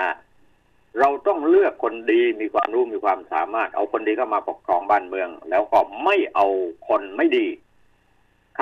[0.99, 6.47] เราต้องเลือกคนดีมีความรู้มีความสามารถ เอาคนดีเข้ามาปกครองบ้านเมือง แล้วก็ไม่เอา
[6.89, 7.47] คนไม่ดี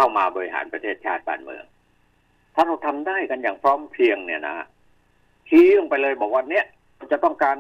[0.00, 1.64] เข้ามาบริหารประเทศชาติบ้านเมือง
[2.54, 4.56] ถ้าเราทำได้กันอย่างพร้อมเพรียงเนี่ยนะ
[5.48, 6.64] ชี้ลงไปเลยบอกว่าเนี่ย
[7.12, 7.56] จะต้องการ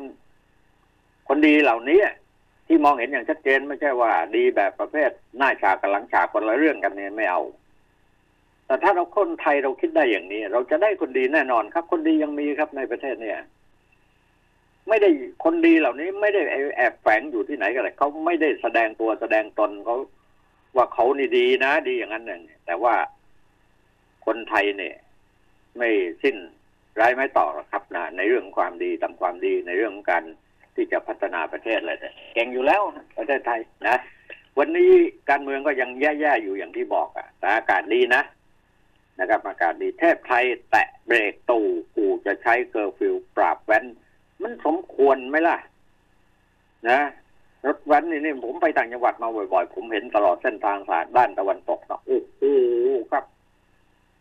[1.28, 2.00] คนดีเหล่านี้
[2.66, 7.42] ที่มองเห็นอย่างชัดเจนไม่ใช่ว่า ดีแบบประเภทหน้าฉากกับหลังฉากคนละเรื่องกันเนี่ยไม่เอา
[8.66, 13.38] แต่ถ้าเราคนไทยเราคิดได้อย่างนี้ เราจะได้คนดีแน่นอนครับ คนดียังมีครับในประเทศเนี่ย
[14.88, 15.10] ไม่ได้
[15.44, 16.40] คนดีเหล่านี้ ไม่ได้
[16.76, 19.96] แอบแฝงอยู่ที่ไหนกันเลยเขาไม่ได้แสดงตัวแสดงตนเขา
[20.78, 22.94] ว่าเขานี่ดีนะ ดีอย่างนั้นเนี่ยแต่ว่า
[24.26, 24.94] คนไทยเนี่ย
[25.78, 25.90] ไม่
[26.22, 26.36] สิ้น
[27.00, 30.24] ร้ายไม่ต่อหรอกครับนะในเรื่องความดีทำความดีในเรื่องการ
[30.74, 32.82] ที่จะพัฒนาประเทศอะไรแต่เก่งอยู่แล้ว
[33.18, 33.96] ประเทศไทยนะ
[34.58, 34.90] วันนี้
[35.30, 38.22] การเมืองก็ยังแย่ๆอยู่อย่างที่บอกอะแต่อากาศดีนะ
[39.20, 43.84] นะครับอากาศดีเทพไทยแตะเบรกตู่กูจะใช้เคอร์ฟิวปราบแว้น
[44.42, 45.58] มันสมควรไหมล่ะ
[46.88, 47.00] นะ
[47.66, 52.42] รถแว้นนี่นี่ผมไปต่างจังหวัดมาบ่อยๆ ผมเห็นตลอดเส้นทางสายด้านตะวันตกนะโอ้โห
[53.10, 53.24] ครับ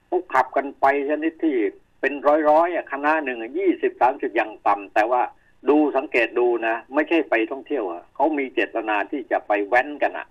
[0.09, 1.55] พวกขับกันไปชนิดที่
[2.01, 2.13] เป็น
[2.49, 5.21] ร้อยๆอะคณะหนึ่งยี่สิบสามสิบอย่างต่ำแต่ว่า
[5.69, 10.27] ดูสังเกตดูนะ ไม่ใช่ไปท่องเที่ยวอะเขามีเจตนาที่จะไปแว้นกันอะ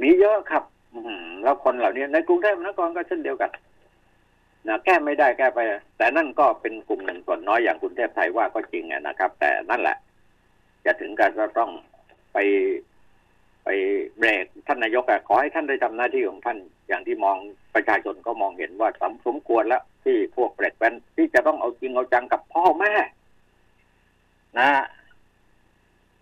[0.00, 3.50] มีเยอะครับอืมแล้วคนเหล่านี้ในกรุงเทพมหานครก็เช่นเดียวกัน
[4.68, 5.60] นะแก้ไม่ได้แก้ไป
[5.98, 9.96] แต่นั่นก็เป็นกลุ่มหนึ่งส่วนน้อยอย่างกรุงเทพไทยว่าก็จริงนะครับ แต่นั่นแหละ
[10.88, 11.70] จะถึงการก็ต้อง
[12.32, 12.38] ไป
[13.64, 13.68] ไป
[14.18, 17.36] เบรกท่านนายกอะขอให้ท่านได้ทำหน้าที่ของท่านอย่างที่มอง
[17.74, 22.92] ประชาชนก็มองเห็นว่าสมสมควรแล้ว ที่พวกเบรกแว้นที่จะต้องเอาจริงเอาจังกับพ่อแม่
[24.58, 24.70] นะ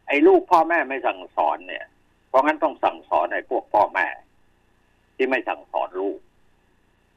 [0.08, 1.86] ไอ้ลูกพ่อแม่ไม่สั่งสอนเนี่ย
[2.28, 4.06] เพราะงั้นต้องสั่งสอนไอ้พวกพ่อแม่
[5.16, 6.18] ที่ไม่สั่งสอนลูก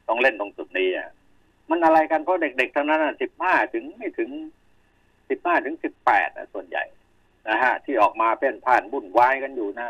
[0.07, 1.09] ต้องเล่นตรงจุดนี้อะ
[1.69, 4.29] มันอะไรกันเพราะเด็กๆทั้งนั้นสิบห้าถึงไม่ถึง
[5.29, 6.83] สิบห้าถึงสิบแปดส่วนใหญ่
[7.47, 9.89] นะฮะ ที่ออกมาเป็นผ่านบุ่นวายกันอยู่นะ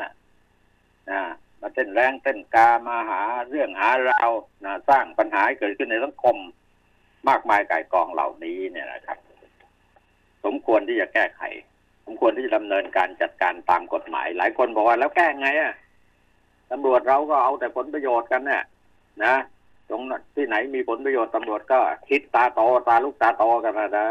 [1.09, 1.21] นะ
[1.61, 4.31] มาเต้นแรงเต้นกามาหาเรื่องหาราว
[4.65, 6.37] นะสร้างปัญหาเกิดขึ้นในสังคม
[7.29, 9.17] มากมายกายกองเหล่านี้เนี่ยนะครับ
[10.45, 11.41] สมควรที่จะแก้ไข
[12.05, 15.73] สมควรที่จะดำเนินการจัดการตามกฎหมาย หลายคนบอกว่าแล้วแก้ไงอะ
[16.71, 18.63] ตำรวจเราก็เอาแต่ผลประโยชน์กันเนี่ย
[19.23, 19.35] นะ
[19.89, 20.01] ตรง
[20.35, 24.09] ที่ไหนมีผลประโยชน์ตำรวจก็คิดตาโตตาลูกตาโตกันนะ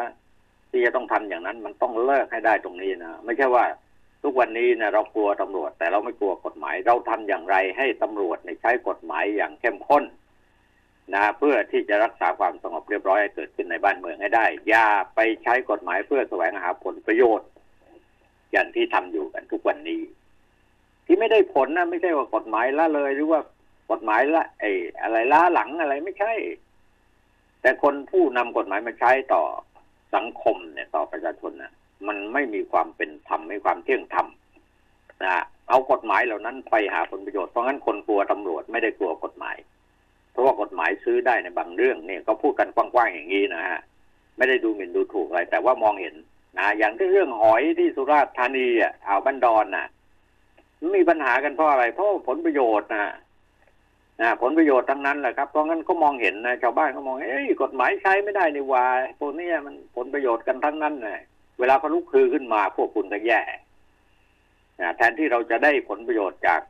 [0.70, 3.64] ที่จะต้องทำอย่างนั้นมันต้องเลิกให้ได้ตรงนี้นะไม่ใช่ว่า
[4.22, 10.04] ทุกวันนี้เนี่ยเรากลัวตำรวจ แต่เราไม่กลัวกฎหมาย เราทำอย่างไรให้ตำรวจใช้กฎหมายอย่างเข้มข้น
[11.14, 17.48] นะเพื่อที่จะรักษาความสงบเรียบร้อยให้เกิดขึ้นในบ้านเมืองให้ได้ อย่าไปใช้กฎหมายเพื่อแสวงหาผลประโยชน์
[18.52, 20.02] อย่างที่ทำอยู่กันทุกวันนี้
[21.06, 23.40] ที่ไม่ได้ผลนะไม่ใช่ว่ากฎหมายละเลย หรือว่า
[23.90, 24.70] กฎหมายละไอ้
[25.02, 26.32] อะไรล้าหลังอะไรไม่ใช่
[27.62, 29.42] แต่คนผู้นำกฎหมายมาใช้ต่อ
[30.14, 31.72] สังคมเนี่ยต่อประชาชนนะ
[32.08, 34.26] มันไม่มีความเป็นธรรมไม่ความเที่ยงธรรม
[35.24, 39.56] นะเอากฎหมายเหล่านั้นไปหาผลประโยชน์เพราะงั้นคนกลัวตำรวจไม่ได้กลัวกฎหมาย
[40.32, 43.80] เพราะว่ากฎหมายซื้อได้ในบางเรื่องเนี่ยก็พูดกันกว้างๆอย่างนี้นะฮะ
[44.36, 46.14] ไม่ได้ดูหมิ่นดูถูกอะไร แต่ว่ามองเห็น
[46.58, 49.86] นะอย่างที่เรื่องหอยที่สุราษฎร์ธานีอะอ่าวบันดอนน่ะ
[50.96, 53.04] มีปัญหากันเพราะอะไรเพราะผลประโยชน์นะ
[54.20, 58.84] นะผลประโยชน์ทั้งนั้นแหละครับเพราะงั้นก็มองเห็นนะชาวบ้านเขามองเอ้ยกฎหมายใช้ไม่ได้นี่ว่า
[59.18, 61.20] พวกนี้มันผลประโยชน์กันทั้งนั้นเลย
[61.58, 63.40] เวลาเขาลุกคือขึ้นมาพวกคุณก็แย่
[64.80, 66.60] นะแทนที่เราจะได้ผลประโยชน์จาก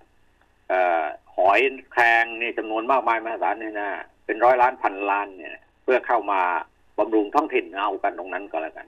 [0.72, 0.74] อ
[1.36, 1.60] หอย
[1.92, 3.90] แครงนี่จำนวนมากมายมหาศาลเนี่ยนะ
[4.26, 6.40] เป็นร้อยล้านพันล้านเนี่ย เพื่อเข้ามา
[6.98, 8.86] บำรุงท้องถิ่นเอากันตรงนั้นก็แล้วกัน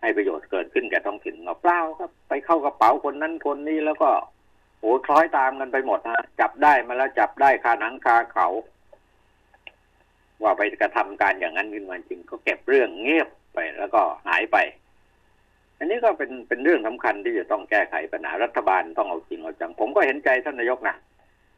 [0.00, 4.08] ให้ประโยชน์เกิดขึ้นแก่ท้องถิ่นเปล่าครับ ไปเข้ากระเป๋าคนนั้นคนนี้แล้วก็
[4.86, 8.48] อ้คล้อยตามกันไปหมดฮะจับได้มาแล้วจับได้คาหนังคาเขา
[10.42, 14.56] ว่าไปกระทำการอย่างนั้นขึ้นมาจริง ก็เก็บเรื่องเงียบไปแล้วก็หายไป
[15.78, 20.96] อันนี้ก็เป็นเป็นเรื่องสำคัญที่จะต้องแก้ไขปัญหารัฐบาลต้องเอาจริงเอาจัง ผมก็เห็นใจท่านนายกนะ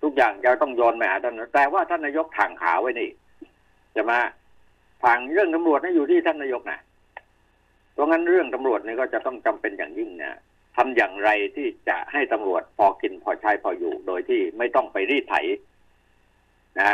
[0.03, 3.11] ทุกอย่างจะต้องโยนไปหาท่านแต่ว่าท่านนายกทางขาไว้นี่
[3.97, 4.19] จะมา
[5.05, 6.79] ทางเรื่องตำรวจนี่อยู่ที่ท่านนายกนะ
[7.93, 10.35] เพราะงั้นเรื่องตำรวจนี่ก็จะต้องจำเป็นอย่างยิ่งเนี่ย
[10.79, 15.35] ทำอย่างไรที่จะให้ตำรวจพอกินพอใช้พออยู่ โดยที่ไม่ต้องไปรีดไถ
[16.79, 16.89] นะ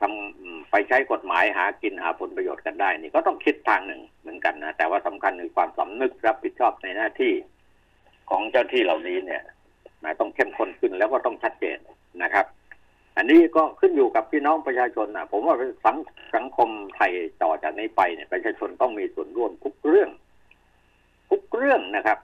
[0.00, 7.32] ทำไปใช้กฎหมายหากินหาผลประโยชน์กันได้ นี่ก็ต้องคิดทางหนึ่งเหมือนกันนะแต่ว่าสำคัญคือความสำนึกรับผิดชอบในหน้าที่
[8.30, 9.42] ของเจ้าที่เหล่านี้เนี่ย
[10.04, 11.78] นะต้องเข้มข้นขึ้นแล้วก็ต้องชัดเจน
[12.22, 12.46] นะครับ
[13.16, 15.96] อันนี้ก็ขึ้นอยู่กับพี่น้องประชาชนนะผมว่าสัง
[16.34, 20.10] สังคมไทยต่อจากนี้ไปเนี่ยประชาชนต้องมีส่วนร่วมทุกเรื่อง
[21.30, 22.18] ทุกเรื่องนะครับ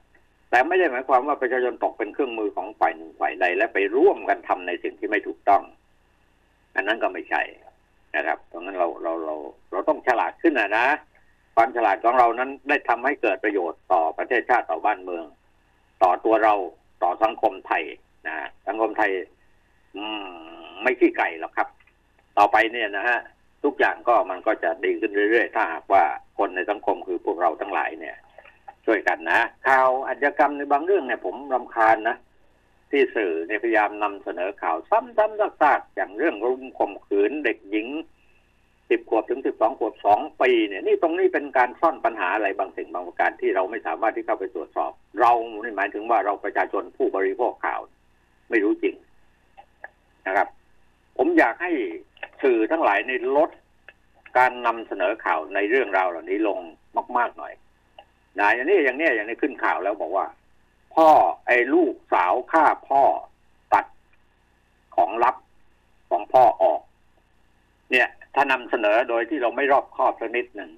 [0.51, 5.63] แต่ ไม่ได้หมายความว่าประชาชนตกเป็นเครื่องมือของฝ่ายหนึ่งฝ่ายใดและไปร่วมกันทำในสิ่งที่ไม่ถูกต้อง
[6.75, 7.43] อันนั้นก็ไม่ใช่
[8.17, 9.37] นะครับเพราะงั้นเราเราเรา
[9.73, 10.87] เราต้องฉลาดขึ้นนะนะ
[11.57, 15.25] ความฉลาดของเรานั้นได้ทำให้เกิดประโยชน์ต่อประเทศชาติต่อบ้านเมือง
[16.03, 16.55] ต่อตัวเรา
[17.03, 17.85] ต่อสังคมไทย
[18.27, 19.11] นะสังคมไทย
[19.97, 20.27] อืม
[20.83, 21.69] ไม่ขี้ไก่หรอกครับ
[22.39, 23.21] ต่อไปเนี่ยนะฮะ
[23.65, 26.03] ทุกอย่างก็มันก็จะดีขึ้นเรื่อยๆ ถ้าหากว่า
[26.39, 28.17] คนในสังคมคือพวกเราทั้งหลายเนี่ย
[28.87, 32.17] ช่วยกันนะข่าวอาชญากรรมในบางเรื่องเนี่ยผมรำคาญนะ
[32.91, 37.89] ที่สื่อเนี่ยพยายามนำเสนอข่าวซ้ำๆซากๆอย่างเรื่องรุมข่มขืนเด็กหญิง
[38.89, 45.33] สิบขวบถึงสิบสองขวบสองปีเนี่ยนี่ตรงนี้เป็นการซ่อนปัญหาอะไรบางสิ่งบางประการที่เราไม่สามารถที่เข้าไปตรวจสอบ เรา
[45.77, 47.81] หมายถึงว่าเราประชาชนผู้บริโภคข่าว
[48.51, 48.95] ไม่รู้จริง
[50.27, 50.49] นะครับ
[51.17, 51.73] ผมอยากให้
[52.43, 53.51] สื่อทั้งหลายในลด
[54.39, 56.59] การนำเสนอข่าวในเรื่องราวเหล่านี้ลง
[57.19, 57.53] มาก ๆหน่อย
[58.39, 60.27] นะอย่างนี้อย่างนี้อย่างนี้ขึ้นข่าวแล้วบอกว่า
[60.95, 61.09] พ่อ
[61.47, 63.03] ไอ้ลูกสาวฆ่าพ่อ
[63.73, 63.87] ตัด
[64.97, 65.37] ของลับ
[66.11, 66.81] ของพ่อออก
[67.91, 70.71] เนี่ย ถ้านำเสนอโดยที่เราไม่รอบคอบสักนิดหนึ่ง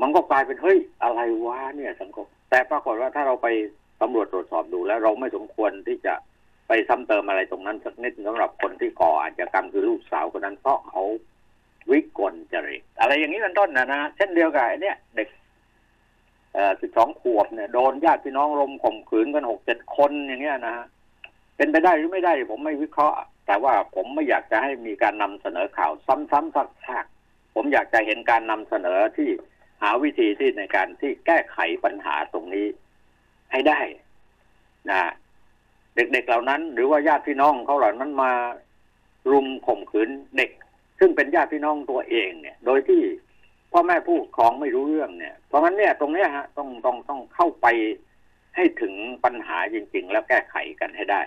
[0.00, 3.48] มันก็กลายเป็นเฮ้ยอะไรวะเนี่ยสังคมแต่ปรากฏว่าถ้าเราไป
[4.00, 6.14] ตำรวจตรวจสอบดูแล้ว เราไม่สมควรที่จะ
[6.68, 11.02] ไปซ้ำเติมอะไรตรงนั้นสักนิดสำหรับคนที่ก่ออาชญากรรมคือลูกสาวคนนั้นเพราะเขา
[11.90, 15.28] วิกลจริตอะไรอย่างนี้เป็นต้นนะนะเช่นเดียวกับไอ้เนี่ย เด็ก
[16.80, 20.86] สิบสองขวบเนี่ยโดนญาติพี่น้องรมข่มขืนกันหกเจ็ดคนอย่างเงี้ยนะฮะ
[21.56, 29.28] เป็นไปได้หรือไม่ได้ ผมไม่วิเคราะห์ แต่ว่าผมไม่อยากจะให้มีการนำเสนอข่าวซ้ำๆซักๆผมอยากจะเห็นการนำเสนอที่
[29.82, 32.66] หาวิธีที่ในการที่แก้ไขปัญหาตรงนี้
[33.52, 33.80] ให้ได้
[34.90, 35.10] นะ
[35.96, 38.32] เด็กๆเหล่านั้น หรือว่าญาติพี่น้องเขาเหล่านั้นมา
[39.30, 40.50] รุมข่มขืนเด็ก
[40.98, 43.02] ซึ่งเป็นญาติพี่น้องตัวเองเนี่ย โดยที่
[43.76, 47.66] พ่อแม่ผู้ปกครองไม่รู้เรื่องเนี่ย เพราะงั้นเนี่ยตรงเนี้ยฮะต้องต้องต้องเข้าไป
[48.56, 51.20] ให้ถึงปัญหาจริง ๆ แล้วแก้ไขกันให้ได้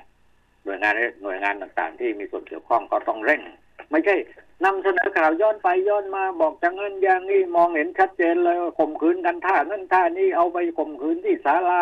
[0.64, 3.42] หน่วยงานหน่วยงานต่างๆ ที่มีส่วนเกี่ยวข้องก็ต้องเร่ง
[3.92, 4.16] ไม่ใช่
[4.66, 11.82] นำเสนอข่าวย้อนไปย้อนมาบอกจังเงินอย่างนี้มองเห็นชัดเจนเลยว่าข่มขืนกันท่าเงินท่านี้เอาไปข่มขืนที่ศาลา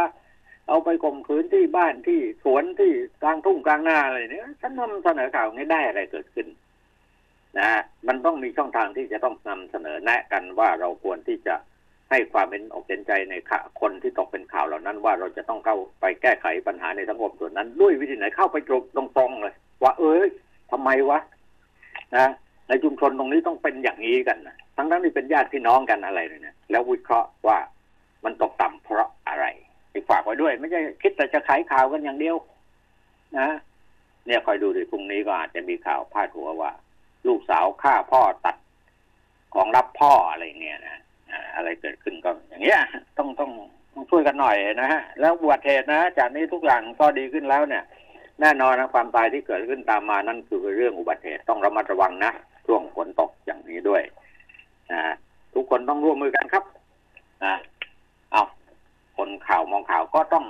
[0.69, 2.91] เอาไปข่มขืนที่บ้านที่สวนที่
[3.23, 6.47] กลางทุ่งกลางนาอะไรเนี่ยฉันนำเสนอข่าวนี้ได้อะไรเกิดขึ้น
[7.60, 7.70] นะ
[8.08, 11.56] มันต้องมีช่องทางที่จะต้องนำเสนอแนะกันว่าเราควรที่จะ
[12.10, 13.36] ให้ความเป็นอกเป็นใจใน
[13.82, 18.58] คนที่ตกเป็นข่าวเหล่านั้น ว่าเราจะต้องเข้าไปแก้ไขปัญหาในสังคมส่วนนั้น ด้วยวิธีไหนเข้าไป
[18.98, 20.28] ตรงๆเลย ว่า เอ้ย
[20.72, 21.20] ทำไมวะ
[22.18, 22.28] นะ
[22.70, 27.58] ในชุมชนตรงนี้ต้องเป็นอย่างนี้กันนะทั้งทั้งที่เป็นญาติพี่น้องกันอะไรเนี่ยแล้ววิเคราะห์ว่า
[28.26, 29.46] มันตกต่ำเพราะอะไร
[30.10, 32.36] ฝากไว้ด้วย ไม่ใช่คิดแต่จะขายข่าวกันอย่างเดียว
[33.39, 33.50] นะ
[34.26, 36.72] เนี่ยคอยดูดิพรุ่งนี้ก็อาจจะมีข่าวพาดหัวว่า
[37.28, 38.56] ลูกสาวฆ่าพ่อตัด
[39.54, 40.98] ของรับพ่ออะไรเงี้ยนะ
[41.56, 42.82] อะไรเกิดขึ้นก็อย่างเงี้ย
[43.18, 43.52] ต้องต้อง
[43.94, 47.84] ต้องช่วยกันหน่อยนะฮะแล้วอุบวชเหตุนะจากนี้ทุกอย่างก็ดีขึ้นแล้วเนี่ย
[48.42, 52.32] แน่นอนนะความตายที่เกิดขึ้นตามมานั่นคือเรื่องอุบัติเหตุต้องระมัดระวังนะ
[52.66, 54.04] ช่วงฝนตกอย่างนี้ด้วย
[54.92, 55.02] นะ
[55.54, 56.64] ทุกคนต้องร่วมมือกันครับ
[57.44, 57.54] นะ
[58.32, 58.44] เอา
[59.18, 60.46] คนข่าวมองข่าวก็ต้อง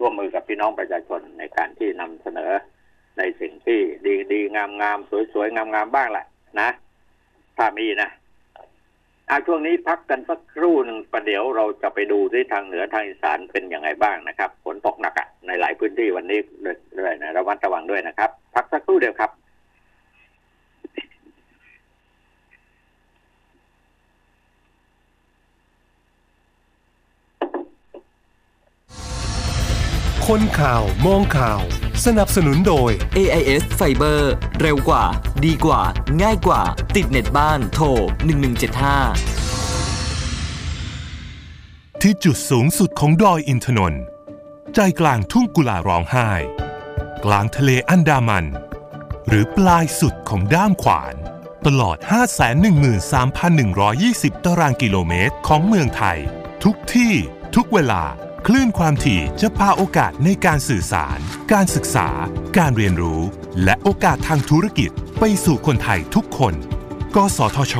[0.00, 2.50] ร่วมมือกับพี่น้องประชาชนในการที่นำเสนอ
[3.18, 6.26] ในสิ่งที่ดีดีงามงามสวยสวยงามงามบ้างแหละ
[6.60, 6.68] นะ
[7.56, 8.10] ถ้ามีนะ
[9.30, 16.40] อาช่วงนี้พักกันสักครู่หนึ่งประเดี๋ยวเราจะไปดูที่ทางเหนือทางอีสานเป็นยังไงบ้างนะครับฝนตกหนักอะในหลายพื้นที่วันนี้
[16.98, 19.30] ด้วยนะระมัดระวังด้วยนะครับ พักสักครู่เดียวครับ
[30.26, 31.62] คนข่าวมองข่าว
[32.06, 34.20] สนับสนุนโดย AIS Fiber
[34.60, 35.04] เร็วกว่า
[35.44, 35.82] ดีกว่า
[36.22, 36.62] ง่ายกว่า
[36.96, 37.86] ติดเน็ตบ้านโทร
[39.54, 44.02] 1175 ที่จุดสูงสุดของดอยอินทนนท์
[44.74, 46.30] ใจกลางทุ่งกุลาร้องไห้
[47.24, 48.44] กลางทะเลอันดามัน
[49.28, 51.14] หรือปลายสุดของด้ามขวาน
[51.66, 51.96] ตลอด
[53.60, 56.18] 513,120 ตารางกิโลเมตรของเมืองไทย
[56.64, 57.12] ทุกที่
[57.54, 58.02] ทุกเวลา
[58.50, 61.18] คลื่นความถี่จะพาโอกาสในการสื่อสาร
[61.52, 62.08] การศึกษา
[62.58, 63.20] การเรียนรู้
[63.64, 66.54] และโอกาสทางธุรกิจไปสู่คนไทยทุกคน
[67.16, 67.74] กสทช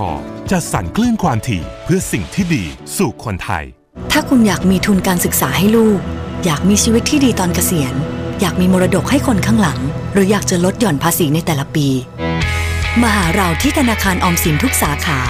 [0.50, 2.64] จะสั่นคลื่นความถี่เพื่อสิ่งที่ดี
[2.98, 3.64] สู่คนไทย
[4.12, 6.00] ถ้าคุณอยากมีทุนการศึกษาให้ลูก
[6.44, 7.94] อยากมีชีวิตที่ดีตอนเกษียณ
[8.40, 9.80] อยากมีมรดกให้คนข้างหลัง
[10.12, 11.88] หรืออยากจะลดหย่อนภาษีในแต่ละปี
[13.02, 15.20] มาหาเราที่ธนาคารออมสินทุกสาขา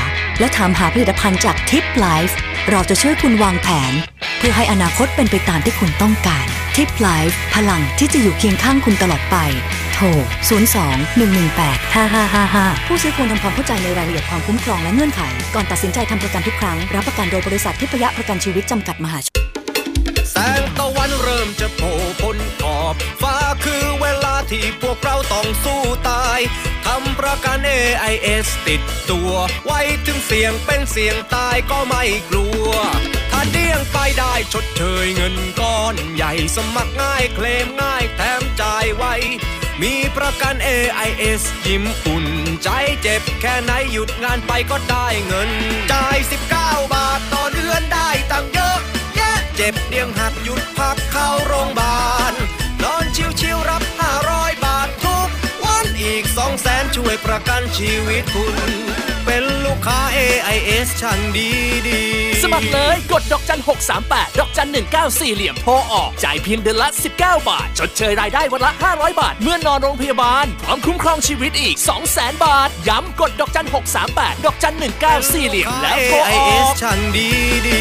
[0.40, 2.36] และถามหาผลิตภัณฑ์จากทิปไลฟ์
[2.70, 3.94] เราจะช่วยคุณวางแผน
[4.38, 6.46] เพื่อให้อนาคตเป็นไปตามที่คุณต้องการ
[6.76, 9.36] ทิปไลฟ์พลังที่จะอยู่เคียงข้างคุณตลอดไป
[9.94, 10.06] โทร
[10.64, 15.20] 02 118 5555 ผู้ซื้อควรทำความเข้าใจในรายละเอียดความคุ้มครองและเงื่อนไข
[15.54, 19.34] ก่อนตัดสินใจทำประกันทุกครั้ง รับประกันโดยบริษัททิพยประกันชีวิตจำกัดมหาชน
[20.30, 26.38] แสงตะวันเริ่มจะโผล่พ้นขอบ ฟ้าคือเวลาที่พวกเราต้องสู้ตาย
[26.86, 29.30] ทำประกัน AIS ติดตัว
[29.64, 32.68] ไว้ถึงเสี่ยงเป็นเสี่ยงตายก็ไม่กลัว
[33.52, 39.04] เดี้ยงไปได้ชดเชยเงินก้อนใหญ่สมัครง่ายเคลมง่ายแถมจ่ายไว
[39.82, 42.26] มีประกัน AIS ยิ้มอุ่น
[42.62, 42.68] ใจ
[43.02, 45.50] เจ็บแค่ไหนหยุดงานไปก็ได้เงิน
[45.92, 46.16] จ่าย
[46.56, 48.78] 19 บาทต่อเดือนได้ตังเยอะ
[49.16, 52.32] แยะเจ็บเดียงหักหยุดพักเข้าโรงพยาบาล
[52.82, 53.04] นอน
[53.40, 53.82] ชิวๆรับ
[54.24, 55.28] 500 บาททุก
[55.64, 58.72] วันอีก2แสนช่วยประกันชีวิตคุณ
[59.36, 61.48] เป็นลูกค้า AIS ช่างดี
[61.86, 62.00] ดี
[62.42, 63.60] สมัครเลยกดดอกจัน
[63.98, 64.68] 638 ดอกจัน
[65.00, 71.76] 194เหลี่ยมโทรออก จ่ายเพียงเดือนละ 19 บาท ชดเชยรายได้วันละ 500 บาท เมื่อนอนโรงพยาบาล พร้อมคุ้มครองชีวิตอีก
[72.10, 73.66] 200,000 บาท ย้ำกดดอกจัน
[74.06, 74.74] 638 ดอกจัน
[75.12, 77.28] 194เหลี่ยมแล้วโทรอ AIS อกช่างดี
[77.66, 77.80] ดี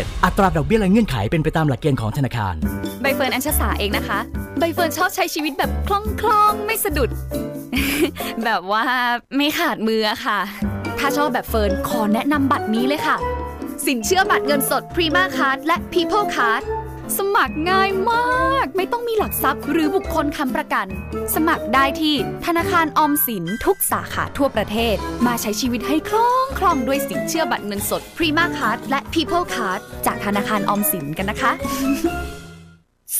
[0.25, 2.53] อัตราดอกเบี้ยและเงื่อนไขเป็นไปตามหลักเกณฑ์ของธนาคาร
[3.01, 4.19] ใบเฟิร์นอัญชสาเองนะคะ
[4.59, 7.09] ใบเฟิร์นชอบใช้ชีวิตแบบคล่องคล่องไม่สะดุด
[8.43, 8.83] แบบว่า
[9.35, 10.39] ไม่ขาดมือค่ะ
[10.99, 13.17] ถ้าชอบแบบเฟิร์นขอแนะนำบัตรนี้เลยค่ะ
[13.85, 16.63] สินเชื่อบัตรเงินสดพรีมาคาร์ดและ People Card
[17.17, 20.87] สมัครง่ายมาก ไม่ต้องมีหลักทรัพย์หรือบุคคลค้ำประกัน
[21.35, 24.95] สมัครได้ที่ธนาคารออมสินทุกสาขาทั่วประเทศ
[25.25, 31.51] มาใช้ชีวิตให้คล่องคล่องด้วยสินเชื่อบัตรเงินสด Prima Card และ People Card จากธนาคารออมสินกันนะคะ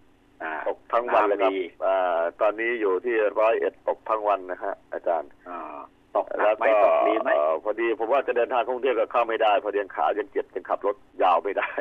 [0.68, 5.78] ตกทั้งวันเลยครับำดีอ่าตอนนี้อยู่ที่ร้อยเอ็ดตกทั้งวันนะฮะอาจารย์อ่า
[6.16, 11.72] ตกหนัแล้กวไหมก็ตกดีไหมเอ่อพอดีผมว่าจะเดินทางกรุงเทพก็เข้าไม่ได้ พอดียังขายังเจ็บยังขับรถยาวไม่ได้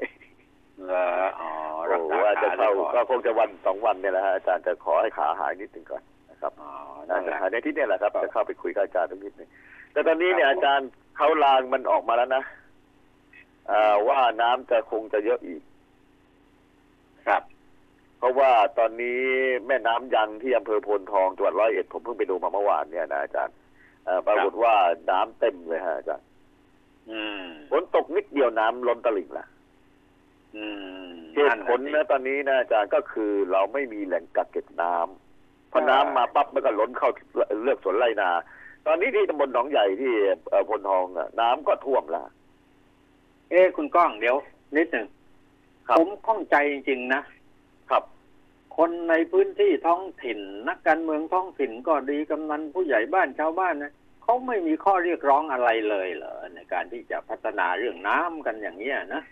[0.86, 1.04] เหรอ
[1.40, 1.50] อ๋อ
[1.90, 6.70] รักโอ้ษาว่าจะขาเข้าก่อนก็คงจะวันสองวันเนี่ยแหละฮะอาจารย์จะขอให้ขาหายนิดหนึ่งก่อนนะครับอ๋อ
[7.08, 9.48] น่านั่นแหจะละหายในที่เนี่ยแหละครับครับ จะเข้าไปคุยกับอาจารย์ตรงนิดหนึง
[9.92, 12.42] แต่ตอนนี้เนี่ยครับอาจารย์เขาลางมันออกมาแล้วนะ
[13.70, 15.62] อ่าว่าน้ำจะคงจะเยอะอีก
[17.28, 17.42] ครับ
[18.22, 19.22] เพราะว่าตอนนี้
[19.66, 23.54] แม่น้ำยังที่อำเภอโพนทองจังหวัดร้อยเอ็ดผมเพิ่งไปดูมาเมื่อวานเนี่ยนะอาจารย์
[24.04, 24.74] เอ่อปรากฏว่า
[25.10, 26.26] น้ำเต็มเลยฮะอาจารย์
[27.10, 29.46] อืมฝนตกนิดเดียวน้ำล้นตลิ่งละ
[30.56, 30.64] อื
[31.04, 37.10] มเหตุผลนะตอนนี้นะอาจารย์ก็คือเราไม่มีแหล่งกักเก็บน้ำพอใช่น้ำมาปั๊บมันก็ล้นเข้า
[37.62, 38.30] เลือกสวนไรนา
[38.86, 40.12] ตอนนี้ที่ตำบลหนองใหญ่ที่
[40.50, 42.22] เอ่อโพนทองอะน้ำก็ท่วมละ
[43.50, 44.36] เอ้คุณก้องเดี๋ยว
[44.76, 45.06] นิดหนึ่ง
[45.86, 47.22] ครับผมข้องใจจริงๆนะ
[47.92, 48.04] ครับ
[48.76, 59.22] คนในพื้นที่ท้องถิ่น นักการเมืองท้องถิ่นก็ดีกำนันผู้ใหญ่บ้านชาวบ้านนะเขาไม่มีข้อเรียกร้องอะไรเลยเหรอในการที่จะพัฒนาเรื่องน้ำกันอย่างเนี้ยนะ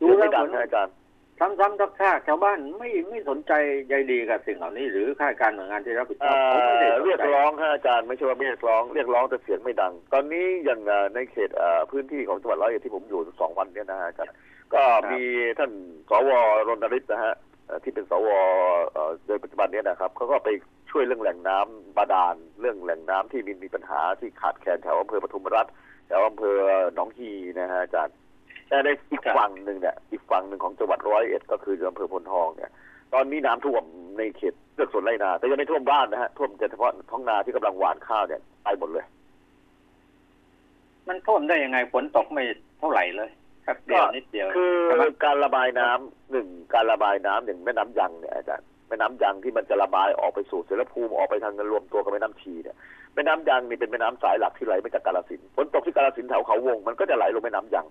[0.00, 0.94] ดูเรื่องแล้ไม่วเหดัมืงอนนะอาจารย์
[1.38, 1.86] ซ้ำๆทั
[2.16, 3.52] กๆชาวบ้านไม่ไม่สนใจ
[3.88, 14.34] ใยดีกับสิ่งเหล่านี้ หรือข้าราชการหน่วยงานที่รับผิดชอบเอ่เขาไม่ได้อสนเรียกใจร้องฮะอาจารย์ไม่ใช่ว่าไม่เรียกร้องเรียกร้องแต่เสียงไม่ดัง ตอนนี้อย่างเอ่อในเขตเอ่อพื้นที่ของจังหวัดร้อยเอ็ดที่ผมอยู่สองวันเนี่ยนะฮะอาจารย์
[14.74, 15.20] ก็มี
[15.58, 15.72] ท่าน
[16.10, 16.30] สว
[16.68, 17.47] รณฤทธิ์นะฮะเอ่อ
[17.82, 18.28] ที่เป็นสว
[18.92, 20.48] เอ่อโดยปัจจุบันเนี้นะครับเขาก็ไป
[20.90, 25.66] ช่วยเรื่องแหล่งน้ำบาดาลเรื่องแหล่งน้ำที่มีมีปัญหาที่ขาดแคลนแถวอำเภอปทุมรัฐ
[26.06, 26.56] แถวอำเภอ
[26.94, 28.14] หนองฮีนะฮะอาจารย์
[28.68, 32.70] แต่ในอีกฝั่งหนึ่งเนี่ยอีกฝั่งหนึ่งของจังหวัดร้อยเอ็ดก็คืออำเภอพลทองเนี่ย
[33.14, 33.84] ตอนนี้น้ำท่วม
[34.18, 39.04] ในเขตเลือกสวนไรนา แต่ยังไม่ท่วมบ้านนะฮะท่วมแต่เฉพาะท้องนาที่กำลังหว่านข้าวเนี่ยไปหมดเลย
[41.08, 42.42] มันท่วมได้ยังไงฝนตกไม่
[42.78, 43.30] เท่าไหร่เลย
[43.68, 52.76] ครับเดียวนิดเดียวคือใช่ไหมการระบายน้ำหนึ่งการระบายน้ำอย่างแม่น้ำยังเนี่ยอาจารย์แม่น้ำยังที่มันจะระบายออกไปสู่เสรภูมิออกไปทางรวมตัวกับแม่น้ำชีเนี่ย
[53.14, 57.86] แม่น้ำยังนี่เป็นแม่น้ำสายหลักที่ไหลมาจากกาฬสินธุ์ฝนตกที่กาฬสินธุ์แถวเขาวง มันก็จะไหลลงแม่น้ำยัง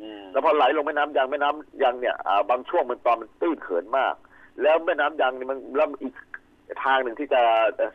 [0.00, 4.14] อืมแล้วพอไหลลงแม่น้ำยังแม่น้ำยังเนี่ยอ่าบางช่วงมันตอนมันตื้นเขินมาก
[4.62, 6.14] แล้วแม่น้ำยังนี่มันแล้วอีก
[6.84, 7.40] ทางหนึ่งที่จะ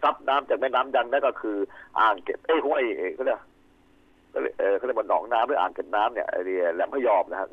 [0.04, 1.58] ซับน้ำจากแม่น้ำยังนั่นก็คือ
[2.00, 3.55] อ่างเก็บเอ้ยห้วยเอ้ยเขาเรียกเขาเรียก
[4.36, 7.48] เขาเรียกว่าหนองน้ำหรืออ่างเก็บน้ำเนี่ยไอ้นี่แหลมพะยอมนะฮะ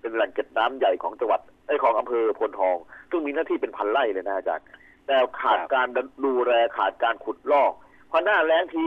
[0.00, 2.76] เป็นแหล่งเก็บน้ำใหญ่ของจังหวัดไอ้ของอำเภอโพนทอง
[3.10, 4.66] ซึ่งมีหน้าที่เป็นพันไร่เลยนะอาจารย์
[5.06, 5.86] แต่ขาดการ
[6.24, 7.72] ดูแลขาดการขุดลอก
[8.10, 8.84] พอหน้าแล้งที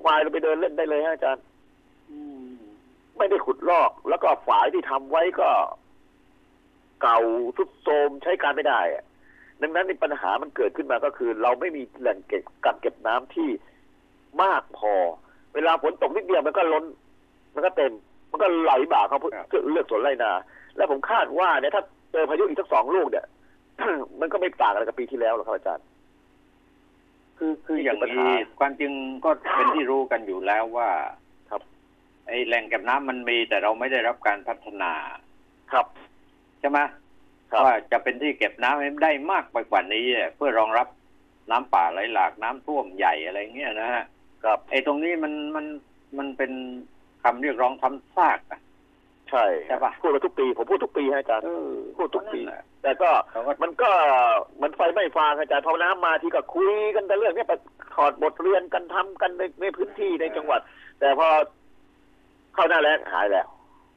[0.00, 1.42] ควายเราไปเดินเล่นได้เลยฮะอาจารย์
[2.10, 2.12] อ
[2.46, 2.48] ม
[3.18, 5.50] ไม่ได้ขุดลอก แล้วก็ฝายที่ทำไว้ก็
[7.02, 7.18] เก่า
[7.56, 8.80] ทรุดโทรมใช้การไม่ได้
[9.62, 13.48] ดังนั้นในปัญหามันเกิดขึ้นมาก็คือ เราไม่มีแหล่งเก็บกักเก็บน้ำที่
[14.42, 14.92] มากพอ
[15.58, 16.84] วลาฝนตกนิดเดียวมันก็ล้น
[17.54, 17.92] มันก็เต็ม
[18.30, 20.32] มันก็ไหลบ่าเขาเพื่อเลือกสวนไรนา
[20.76, 21.82] แล้วผมคาดว่าเนี่ยถ้า
[22.12, 23.26] เจอพายุอีกสักสองลูกเนี่ย
[24.20, 25.86] มันก็ไม่ต่างอะไรกับปีที่แล้วหรอกครับอาจารย์
[27.38, 28.92] คือคืออย่างปัญหานี้ความจริง
[29.24, 30.90] ก็เป็นที่รู้กันอยู่แล้วว่า
[31.50, 31.62] ครับ
[32.26, 34.92] ไอ้แหล่งเก็บน้ำมันมี แต่เราไม่ได้รับการพัฒนา
[35.72, 35.86] ครับ
[36.60, 36.78] ใช่ไหม
[37.50, 40.88] ครับว่าจะเป็นที่เก็บน้ำให้ได้มากไปกว่านี้อะเพื่อรองรับ
[41.50, 44.04] น้ำป่าไหลหลากน้ำท่วมใหญ่อะไรเงี้ยนะฮะ
[44.44, 45.66] ครับไอ้ตรงนี้มันมัน
[46.18, 46.52] มันเป็น
[47.22, 48.60] คำเรียกร้องซ้ำซากอะ
[49.30, 53.90] ใช่ใช่ปะพูดมาทุกปี ผมพูดทุกปีให้อาจารย์เออพูดทุกปีนั่นแหละแต่ก็เราก็มันก็
[54.62, 57.54] มันไฟไม่ฟางอาจารย์พอน้ำมาที่ก็คุยกันแต่เรื่องเนี้ยไป
[57.94, 60.60] ถอดบทเรียนกันทำกันในในพื้นที่ในจังหวัด
[61.00, 61.28] แต่พอ
[62.54, 63.46] เข้าหน้าแล้งหายแล้ว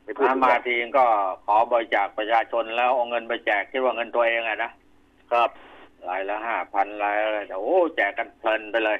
[0.04, 1.06] ไม่พูดถึมางมาแล้วทีก็
[1.46, 4.72] ขอบริจาคประชาชนแล้วเอาเงินไปแจกคิดว่าเงินตัวเองอะนะ
[5.32, 5.50] ครับ
[6.10, 8.98] รายละห้าพันรายอะไรแต่โอ้แจกกันเพลินไปเลย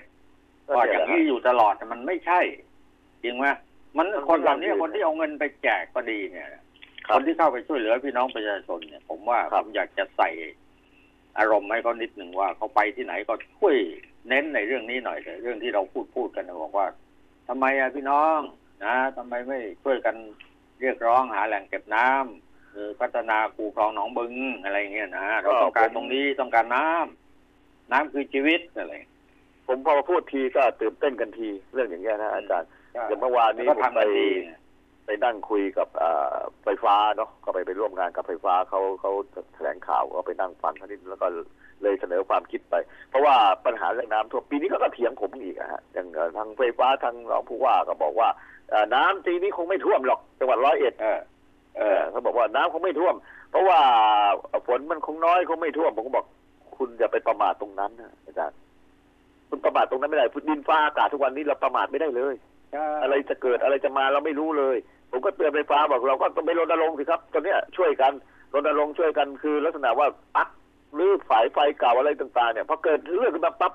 [0.72, 2.40] ก็อย่างนี้อยู่ตลอดแต่มันไม่ใช่
[3.24, 3.46] จริงไหม
[3.98, 6.48] มันคนเหล่านี้คนที่เอาเงินไปแจกก็ดีเนี่ย
[7.14, 10.30] คนที่เข้าไปช่วยเหลือพี่น้องประชาชนเนี่ย ผมว่าผมอยากจะใส่
[11.40, 13.76] อารมณ์ให้เขานิดหนึ่งว่าเขาไปที่ไหนก็ช่วย
[14.28, 16.88] เน้นในเรื่องนี้หน่อยแต่เรื่องที่เราพูดพูดกันนะบอกว่า
[17.48, 18.40] ทำไมอะพี่น้อง
[18.86, 20.16] นะทำไมไม่ช่วยกัน
[20.82, 28.94] เรียกร้องหาแหล่งเก็บน้ำหรือพัฒนาคูคลองหนองบึงอะไรเงี้ยนะเราต้องการตรงนี้ต้องการน้ำน้ำคือชีวิตอะไร
[29.72, 32.70] ผมพอมาพูดทีก็ตื่นเต้นกันที เรื่องอย่างเงี้ยนะอาจารย์
[33.08, 34.28] อย่างเมื่อวานนี้ก็ผมทำไปกันดี
[35.06, 39.12] ไปนั่งคุยกับเอ่อไฟฟ้าเนาะก็ไปไปร่วมงานกับไฟฟ้าเขาเขา
[39.56, 41.28] แถลงข่าวก็ไปนั่งฟังเขานิดแล้วก็
[41.84, 42.76] เลยเสนอความคิดไป
[43.10, 48.30] เพราะว่าปัญหาเรื่องน้ำท่วมปีนี้เขาก็เถียงผมอีกอะฮะอย่างเอ่อทางไฟฟ้าทางรองผู้ว่าก็บอกว่า
[48.70, 51.20] เอ่อน้ำปีนี้คงไม่ท่วมหรอกจังหวัดร้อยเอ็ดเออ
[51.78, 53.16] เอเอออเขาบอกว่าน้ำคงไม่ท่วม
[53.52, 53.80] เพราะว่า
[54.68, 56.26] ฝนมันคงน้อยคงไม่ท่วมผมก็บอก
[56.78, 58.58] คุณอย่าไปประมาทตรงนั้นนะอาจารย์
[59.52, 62.36] คุณประมาทตรงนั้นไม่ได้ดินฟ้าอากาศทุกวันนี้เราประมาทไม่ได้เลย
[63.04, 64.78] อะไรจะเกิดอะไรจะมาเราไม่รู้เลย
[65.12, 68.12] ผมก็เตือนไฟฟ้าบอกเราก็ต้องไปรณรงค์สิครับตอนเนี้ยช่วยกัน
[68.54, 70.50] รณรงค์ช่วยกันคือ ลักษณะว่าปัก
[70.94, 73.72] หรือสายไฟเก่าอะไรต่าง ๆ เนี่ยพอเกิดเรื่องขึ้นมาปั๊บ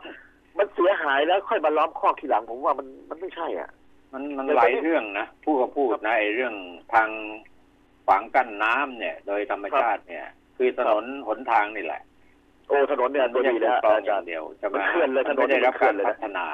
[0.58, 3.70] มันเสียหายแล้วค่อยมาล้อมคอกทีหลังผมว่ามันมันไม่ใช่อะ
[4.12, 6.54] มันมันหลายเรื่องนะพูดก็พูดนะไอ้เรื่อง
[6.94, 7.08] ทาง
[8.06, 12.02] ขวางกั้นน้ำเนี่ย โดยธรรมชาติเนี่ย คือถนนหนทางนี่แหละ
[12.68, 16.46] โอ้ถนนเนี่ยตัวไม่ดีใช่นะคลองอาอจาย่ารงย์เดียวใช่ไหมมันเคลื่อนเลยถนนไม่ได้รับมันเคลื่กาอรนเลยนะพัฒนา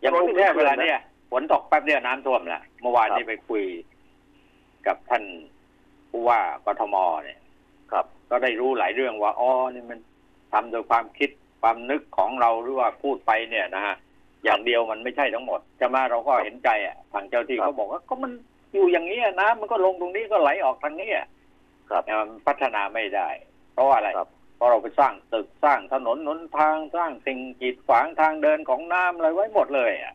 [0.00, 1.00] อย่างกรุงเทพถนนนี่เวลาเคลื่อนนะเนี่ย
[1.30, 3.64] ฝนตกแป๊บเดียวน้ำท่วมแล้วเมื่อวานนี้ไปคุย
[4.86, 5.24] กับท่าน
[6.10, 7.40] ผู้ว่ากทมเนี่ย
[7.92, 9.98] ครับ ก็ได้รู้หลายเรื่องว่าอ๋อนี่มัน
[10.52, 11.30] ทำโดยความคิด
[11.62, 13.96] ความนึกของเราหรือว่าพูดไปเนี่ยนะฮะ
[14.44, 18.32] อย่างเดียวมันไม่ใช่ทั้งหมดจะมาเราก็เห็นใจอะทางเจ้าที่เขาบอกว่าก็มัน
[18.74, 21.26] อยู่อย่างนี้ยน้ำมันก็ลงตรงนี้ก็ไหลออกทางนี้อะ
[21.90, 23.28] ครับแต่มันพัฒนาไม่ได้
[23.78, 30.14] เพราะว่าอะไรครับเพราะเราไปสร้างตึกสร้างถนนหนทางสร้างสิ่งกีดขวางทางเดินของน้ำอะไรไว้หมดเลยอะ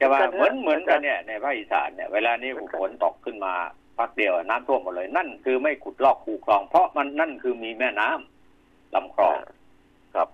[0.00, 2.50] จะว่าเหมือนเหมือนกันเนี่ยในภาคอีสานเนี่ยเวลานี้
[2.80, 3.54] ฝนตกขึ้นมา
[3.98, 9.36] พักเดียวน้ำท่วมหมดเลย นั่นคือไม่ขุดลอกคูคลอง เพราะมันนั่นคือมีแม่น้ำลำคลอง
[10.14, 10.28] ครับ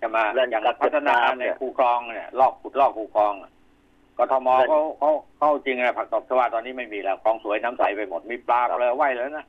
[0.00, 3.52] จะมาแหล่งอย่างกักเก็บพัฒนาน้ำในเนี่ยคูคลองเนี่ยลอกขุดลอกคูคลองอะ
[4.18, 9.46] กทมแหล่งเขาเขาเขาจริงนะผักตบชวาตอนนี้ไม่มีแล้วคลองสวยน้ำใสไปหมดมีปลาเลยว่ายแล้วนะครับ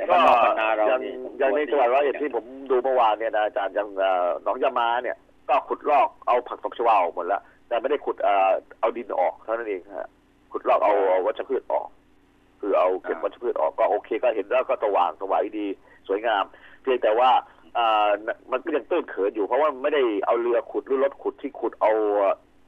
[0.00, 5.16] แต่ก็บ้านนอกบ้านนาเราอย่างนี่อย่างในจังหวัดร้อยเอ็ดที่ผมดูเมื่อวานเนี่ยนะอาจารย์อย่างเอ่อหนองยามาเนี่ย
[5.48, 10.08] ก็ขุดลอกเอาผักตบชวาออกหมดแล้วแต่ไม่ได้ขุดเอ่อเอาดินออกเท่านั้นเองฮะ
[10.52, 11.88] ขุดลอกเอาเอาวัชพืชออก
[12.60, 15.66] คือเอาเก็บวัชพืชออกก็โอเคก็เห็นแล้วก็สว่างสวายดี
[16.08, 16.44] สวยงาม
[16.82, 17.30] เพียงแต่ว่า
[17.76, 18.10] อ่า
[18.52, 21.90] มันก็ยังตื้นเขินอยู่ เพราะว่าไม่ได้เอาเรือขุดหรือรถขุดที่ขุดเอา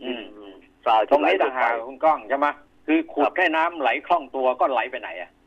[0.03, 0.25] อืม
[0.87, 2.47] ทรายตรงไหลนี้ลต่างงหาไป กคุณก้องใช่ไหม
[2.87, 5.42] คือขุดให้น้ำไหลคล่องตัวก็ไหลไปไหนอะเออ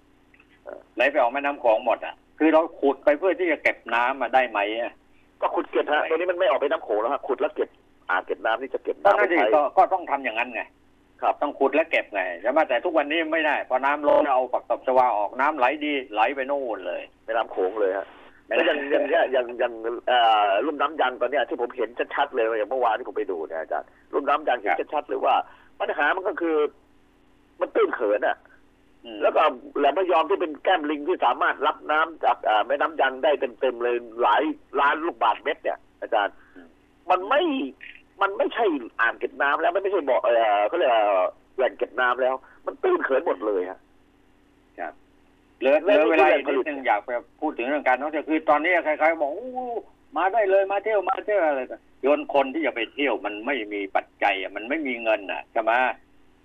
[0.95, 4.93] ไหลไปออกแม่น้ำโขงหมดอะ คือเราขุดไปเพื่อที่จะเก็บน้ำมาได้ไหมอะ
[5.41, 7.69] ก็ขุดเก็บฮะตัวนี้มันไม่ออกไปน้ำโขงแล้วฮะขุดแล้วเก็บ
[8.09, 10.61] อ่างเก็บน้ำนี่จะเก็บตอนน้ำนั้นไว้ที่ใช้ก็ก็ต้องทำอย่างนั้นไง
[11.21, 18.07] ครับต้องขุดและเก็บไงใช่ไหมแต่ทุกวันนี้ไม่ได้พอน้ำลดเอาฝักตบชวาออกน้ำไหลดีไหลไปโน่นเลยแม่น้ำโขงเลยฮะ
[18.47, 19.73] แล้วอย่างอย่างเนี้ยอย่างอย่าง
[20.07, 25.35] เอ่อรุ่มน้ำยังตอนเนี้ยที่ผมเห็นชัดๆเลยอย่างเมื่อวานที่ผมไปดูเนี่ยอาจารย์รุ่มน้ำยังเห็นชัดๆเลยว่า
[25.79, 26.55] ปัญหามันก็คือ
[27.61, 28.54] มันตื้นเขินอะอืม
[29.21, 29.43] แล้วก็
[29.77, 34.43] แหลมพระยอมที่เป็นแก้มลิงที่สามารถรับน้ำจากอ่าแม่น้ำยังได้เต็มๆเลยหลาย
[34.79, 36.33] ล้านลูกบาศก์เมตร เนี่ย อาจารย์
[37.09, 37.41] มันไม่
[38.21, 38.65] มันไม่ใช่
[39.01, 41.03] อ่างเก็บน้ำแล้วมันไม่ใช่บ่อเออเขาเรียกว่า
[41.57, 42.35] แหล่งเก็บน้ำแล้ว
[42.65, 43.79] มันตื้นเขินหมดเลยฮะ
[45.59, 47.09] เหลือเหลือแล้วนี่เวลาคืออีกนิดแหล่งผลิตนึงอยากไป
[47.41, 49.49] พูดถึงเรื่องการท่องเที่ยวคือตอนนี้ใครๆบอกอู้
[50.17, 55.71] มาได้เลยมาเที่ยวมาเที่ยวอะไรต่างโยนคนที่จะไปเที่ยวมันไม่มีปัจจัยอะมันไม่มีเงินอะใช่ไหม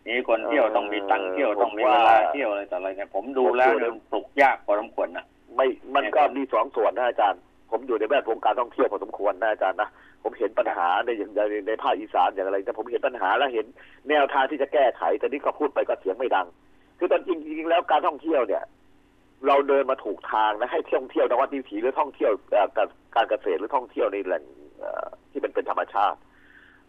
[0.07, 5.24] นี่คนเที่ยวต้องมีตังค์เที่ยวต้องมีเวลาเที่ยวอะไรต่ออะไรเนี่ยผมดูแล้วเนี่ยปลุกยากพอสมควรนะ
[5.57, 7.40] ไม่มันก็มีสองส่วนนะอาจารย์
[7.70, 9.88] ผมอยู่ในแวดวงการท่องเที่ยวพอสมควรนะอาจารย์นะ
[10.22, 13.66] ผมเห็นปัญหาในอย่างในในภาคอีสานอย่างอะไรแต่ผมเห็นปัญหาและเห็น
[14.09, 16.46] แนวทางที่จะแก้ไข แต่นี่ก็พูดไปก็เสียงไม่ดัง
[16.98, 18.64] คือตอนจริง ๆ แล้วการท่องเที่ยวเนี่ย
[19.46, 24.44] เราเดินมาถูกทางนะให้ท่องเที่ยวนวัดวิถีหรือท่องเที่ยวเอ่อการการเกษตรหรือท่องเที่ยวในแหล่ง
[24.78, 26.18] เอ่อที่เป็นเป็นธรรมชาติ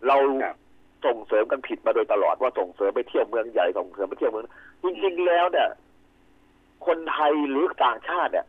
[0.08, 0.58] เราครับ
[1.06, 4.46] ส่งเสริมกันผิดมาโดยตลอดว่าส่งเสริมไปเที่ยวเมืองใหญ่ส่งเสริมไปเที่ยวเมือง
[4.84, 5.70] จริงๆแล้วเนี่ย
[6.86, 8.46] คนไทยหรือต่างชาติเนี่ย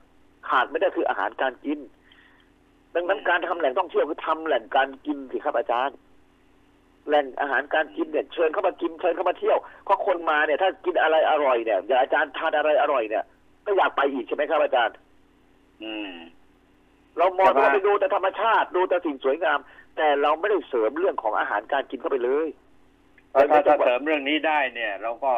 [0.49, 1.79] ขาดไม่ได้คืออาหารการกิน
[2.95, 5.97] ดังนั้นการทำแหล่งท่องเที่ยวคือทำแหล่งการกินสิครับอาจารย์
[7.09, 13.25] แหล่งอาหารการกินเนี่ยเชิญเข้ามากินเชิญเข้ามาเที่ยวเพราะคนมาเนี่ย ถ้ากินอะไรอร่อยเนี่ยอย่างอาจารย์ทานอะไรอร่อยเนี่ย
[13.67, 14.95] ก็อยากไปอีกใช่ไหมครับอาจารย์
[15.83, 16.13] อืม
[17.19, 19.59] เรามองแต่ว่าว่าไปดูแต่ธรรมชาติดูแต่สิ่งสวยงาม
[19.97, 22.49] แต่เราไม่ได้เสริมเรื่องของอาหารการกินเข้าไปเลย
[23.33, 25.33] ถ้าถ้าถ้าเสริมเรื่องนี้ได้เนี่ย เราก็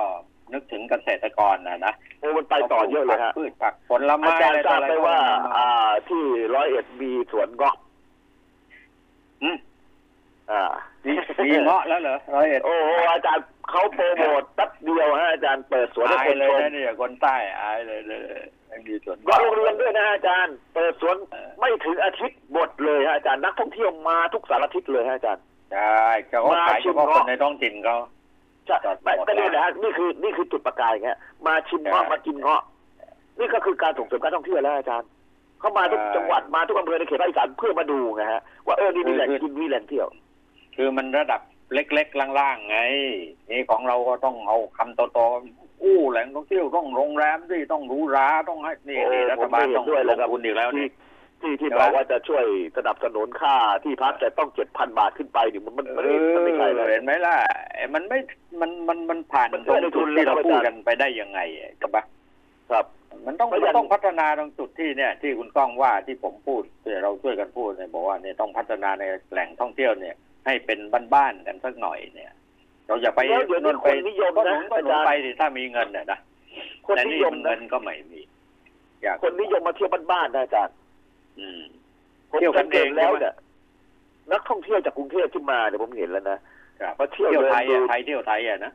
[0.52, 6.22] นึกถึงเกษตรกรนะนะโอ้มันไปต่อเยอะเลยฮะพืชผักผลไม้อาจารอะไรย์ทต่อราบอะไรไหมว่าก็มอ่า ที่
[6.55, 7.76] ร้อยเอ็ดมีสวนเงาะ
[9.42, 9.57] อืม
[10.50, 10.62] อ่า
[11.07, 11.12] มี
[11.46, 18.22] มีเงาะแล้วเหรอร้อยเอ็ดโอ้โหอาจารย์เขาโปรโมทแป๊บเดียวฮะอาจารย์เปิดสวนให้อายคนเลยชมนะเนี่ยคนใต้อายเลยเลย
[18.75, 21.16] ไม่มีส่วนก็โรงเรียนด้วยนะอาจารย์ เปิดสวน
[21.61, 27.97] ไม่ถึงอาทิตย์หมดเลยฮะอาจารย์นักท่องเที่ยวมาทุกสารทิศเลยฮะอาจารย์ใช่เขาก็ขายเฉพาะคนในท้องถิ่นเขา
[28.66, 31.11] ใช่จอดไม่หมดก็นี่แล้วแหละฮะนี่คือนี่คือจุดประกายไง
[31.47, 32.62] มาชิมเงาะใช่มากินเงาะ
[33.39, 35.09] นี่ก็คือการส่งเสริมการท่องเที่ยวแล้วอาจารย์
[35.61, 40.09] เขามาทุกใช่จังหวัดมาทุกอำเภอในเขตภาคอีสานเพื่อมาดูไงฮะว่าเออนี่มีแหล่งคือกินมีแหล่งเที่ยว
[40.77, 41.41] คือมันระดับ
[41.72, 42.79] เล็กๆล่างๆไง
[43.51, 50.89] นี่ของเราก็ต้องเอาคำโตๆ อู้แหล่งท่องเที่ยวต้องโรงแรมที่ต้องหรูหราต้องให้นี่โอ้นี่รัฐบาลต้องผมไม่เห็นด้วยลเลยงครับทุนอีกแล้วนี่
[51.41, 52.45] ที่ที่ใช่บไหมอกว่าจะช่วย
[52.76, 57.37] สนับสนุนค่าที่พักแต่ต้องเจ็ดพันบาทขึ้นไปนี่มันมันเอมันมันไม่ใช่เลอยเห็นไหมล่ะ
[57.74, 58.18] ไอ้มันไม่
[58.61, 61.41] มันมันมันผ่านมันตรงไม่ได้จุดทุนที่เราเลยครับพูดอาจารย์กันไปได้ยังไง
[61.82, 62.05] กับปะ
[62.70, 62.85] ครับ
[63.26, 70.14] มันต้องเพราะมันอย่างต้องพัฒนาตรงจุดที่เนี่ย ที่คุณก้องว่าที่ผมพูดที่เราช่วยกันพูดเนี่ยบอกว่าเนี่ยต้องพัฒนาในแหล่งท่องเที่ยวเนี่ย
[70.47, 70.78] ให้เป็น
[71.14, 72.32] บ้านๆกันสักหน่อยเนี่ย
[72.87, 76.18] เราอย่าไปแล้วเดี๋ยวนี้นู่นไปคนนิยมก็หนะนุนก็หนุนอาจารย์ไปดิถ้ามีเงินเนี่ยนะ
[76.87, 78.20] คนแต่นินี่ยมมันนะเงินก็ไม่มี
[79.03, 80.74] อยากคนนิยมมาเที่ยวบ้านๆนะอาจารย์
[81.39, 81.62] อืม
[82.30, 83.35] ผมเที่ยวกันเองสักตแล้วใช่ไหมเนี่ย
[84.32, 86.39] นักท่องเที่ยวจากกรุงเทพที่มาเนี่ยผมเห็นแล้วนะ
[86.80, 88.72] ครับมาเที่ยวเที่ยวเดินไทยดูอะไทยเที่ยวไทยอะนะ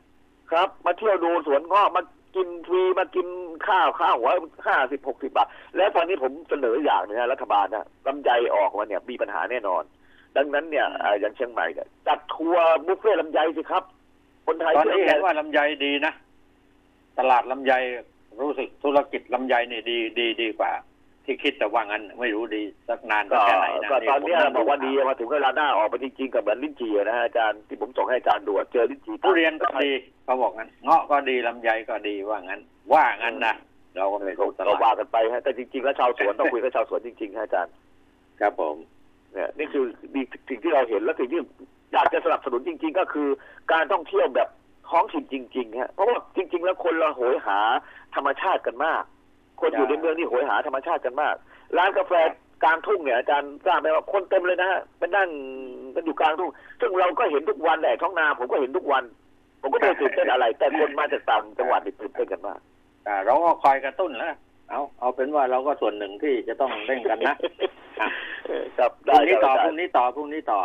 [0.50, 2.02] ครับ มาเที่ยวดูสวนเงาะมา
[2.36, 3.26] กินฟรีมากิน
[3.68, 4.30] ข้าวข้าวหัว
[4.66, 9.82] ห้าสิบหกสิบบาท แล้วตอนนี้ผมเสนออย่างหนึงนะรัฐบาลนะลำไยออกมาเนี่ยมีปัญหาแน่นอน
[10.36, 13.84] ดังนั้นเนี่ยอ่าอย่างเชียงใหม่เนี่ยจัดทัวร์บุฟเฟ่ต์ลำไยสิครับ
[14.46, 16.12] คนไทยตอนนี้ที่เห็นว่าลำไยดีนะ
[17.18, 17.72] ตลาดลำไย
[18.40, 20.72] รู้สึกธุรกิจลำไยนี่ดีดีดีกว่า
[21.24, 29.90] ที่คิดแต่ว่างั้นไม่รู้ดีสักนานก็แค่ไหนนะก็ตอนเนี้ยผมบอกว่าดีมาถึงเวลาหน้าออกไปจริงๆกับเหมือนลิ้นจี่นะฮะอาจารย์ที่ผมส่งให้อาจารย์ดูอะเจอลิ้นจี่ทุเรียนก็ดี
[30.24, 32.60] เขาบอกงั้นเงาะก็ดีลำไยก็ดีว่างั้น
[32.92, 33.54] ว่างั้นนะ
[33.96, 37.72] เราก็ไม่รู้ตก็ลาว่าดกันไปฮะแต่จริงๆแล้วชาวสวนต้องคุยกับชาวสวนจริงๆฮะอาจารย์
[38.40, 38.76] ครับผม
[39.32, 39.84] เนี่ยนี่คือ
[40.14, 41.40] ดีสิ่งที่เราเห็นและสิ่งที่
[41.92, 43.28] อยากจะสนับสนุนจริง ๆ ก็คือ
[43.72, 44.48] การท่องเที่ยวแบบ
[44.90, 47.58] ท้องถิ่นจริงๆฮะเพราะว่าจริง ๆ แล้วคนเราโหยหา
[48.14, 49.02] ธรรมชาติกันมาก
[49.60, 51.34] คนอยู่ในเมืองนี่โหยหาธรรมชาติกันมาก
[51.76, 52.12] ร้านกาแฟ
[52.62, 55.28] กลางทุ่งเนี่ยอาจารย์ทราบไหมว่าคนเต็มเลยนะฮะไปนั่ง
[55.94, 59.04] กันอยู่กลางทุ่ง ซึ่งเราก็เห็นทุกวันแหละท้องนาผมก็เห็นทุกวัน
[59.60, 62.58] ผมก็ไม่ได้ตื่นเต้นอะไร แต่คนมาจากต่างจังหวัดนี่ตื่นเต้นกันมาก
[63.06, 64.34] อ่าเราก็คอยกระตุ้นแล้ว
[64.70, 67.36] เอาเอาเป็นว่าเราก็ส่วนหนึ่งที่จะต้องเร่งกันนะ
[68.00, 68.08] อะ
[68.78, 70.60] ครับพได้รุ่งนี้คต่อรับพรุ่งนี้ต่อพรุ่งนี้ต่อ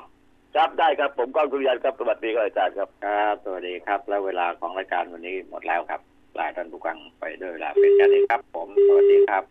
[0.56, 6.02] ครับได้ครับผมก้องกุริยันครับสวัสดีครับอาจารย์ครับครับสวัสดีครับ แล้วเวลาของรายการวันนี้หมดแล้วครับ
[6.40, 9.44] ลาท่านผู้ฟังไปด้วยเวลาเป็นกันเองครับ ผมสวัสดีครับ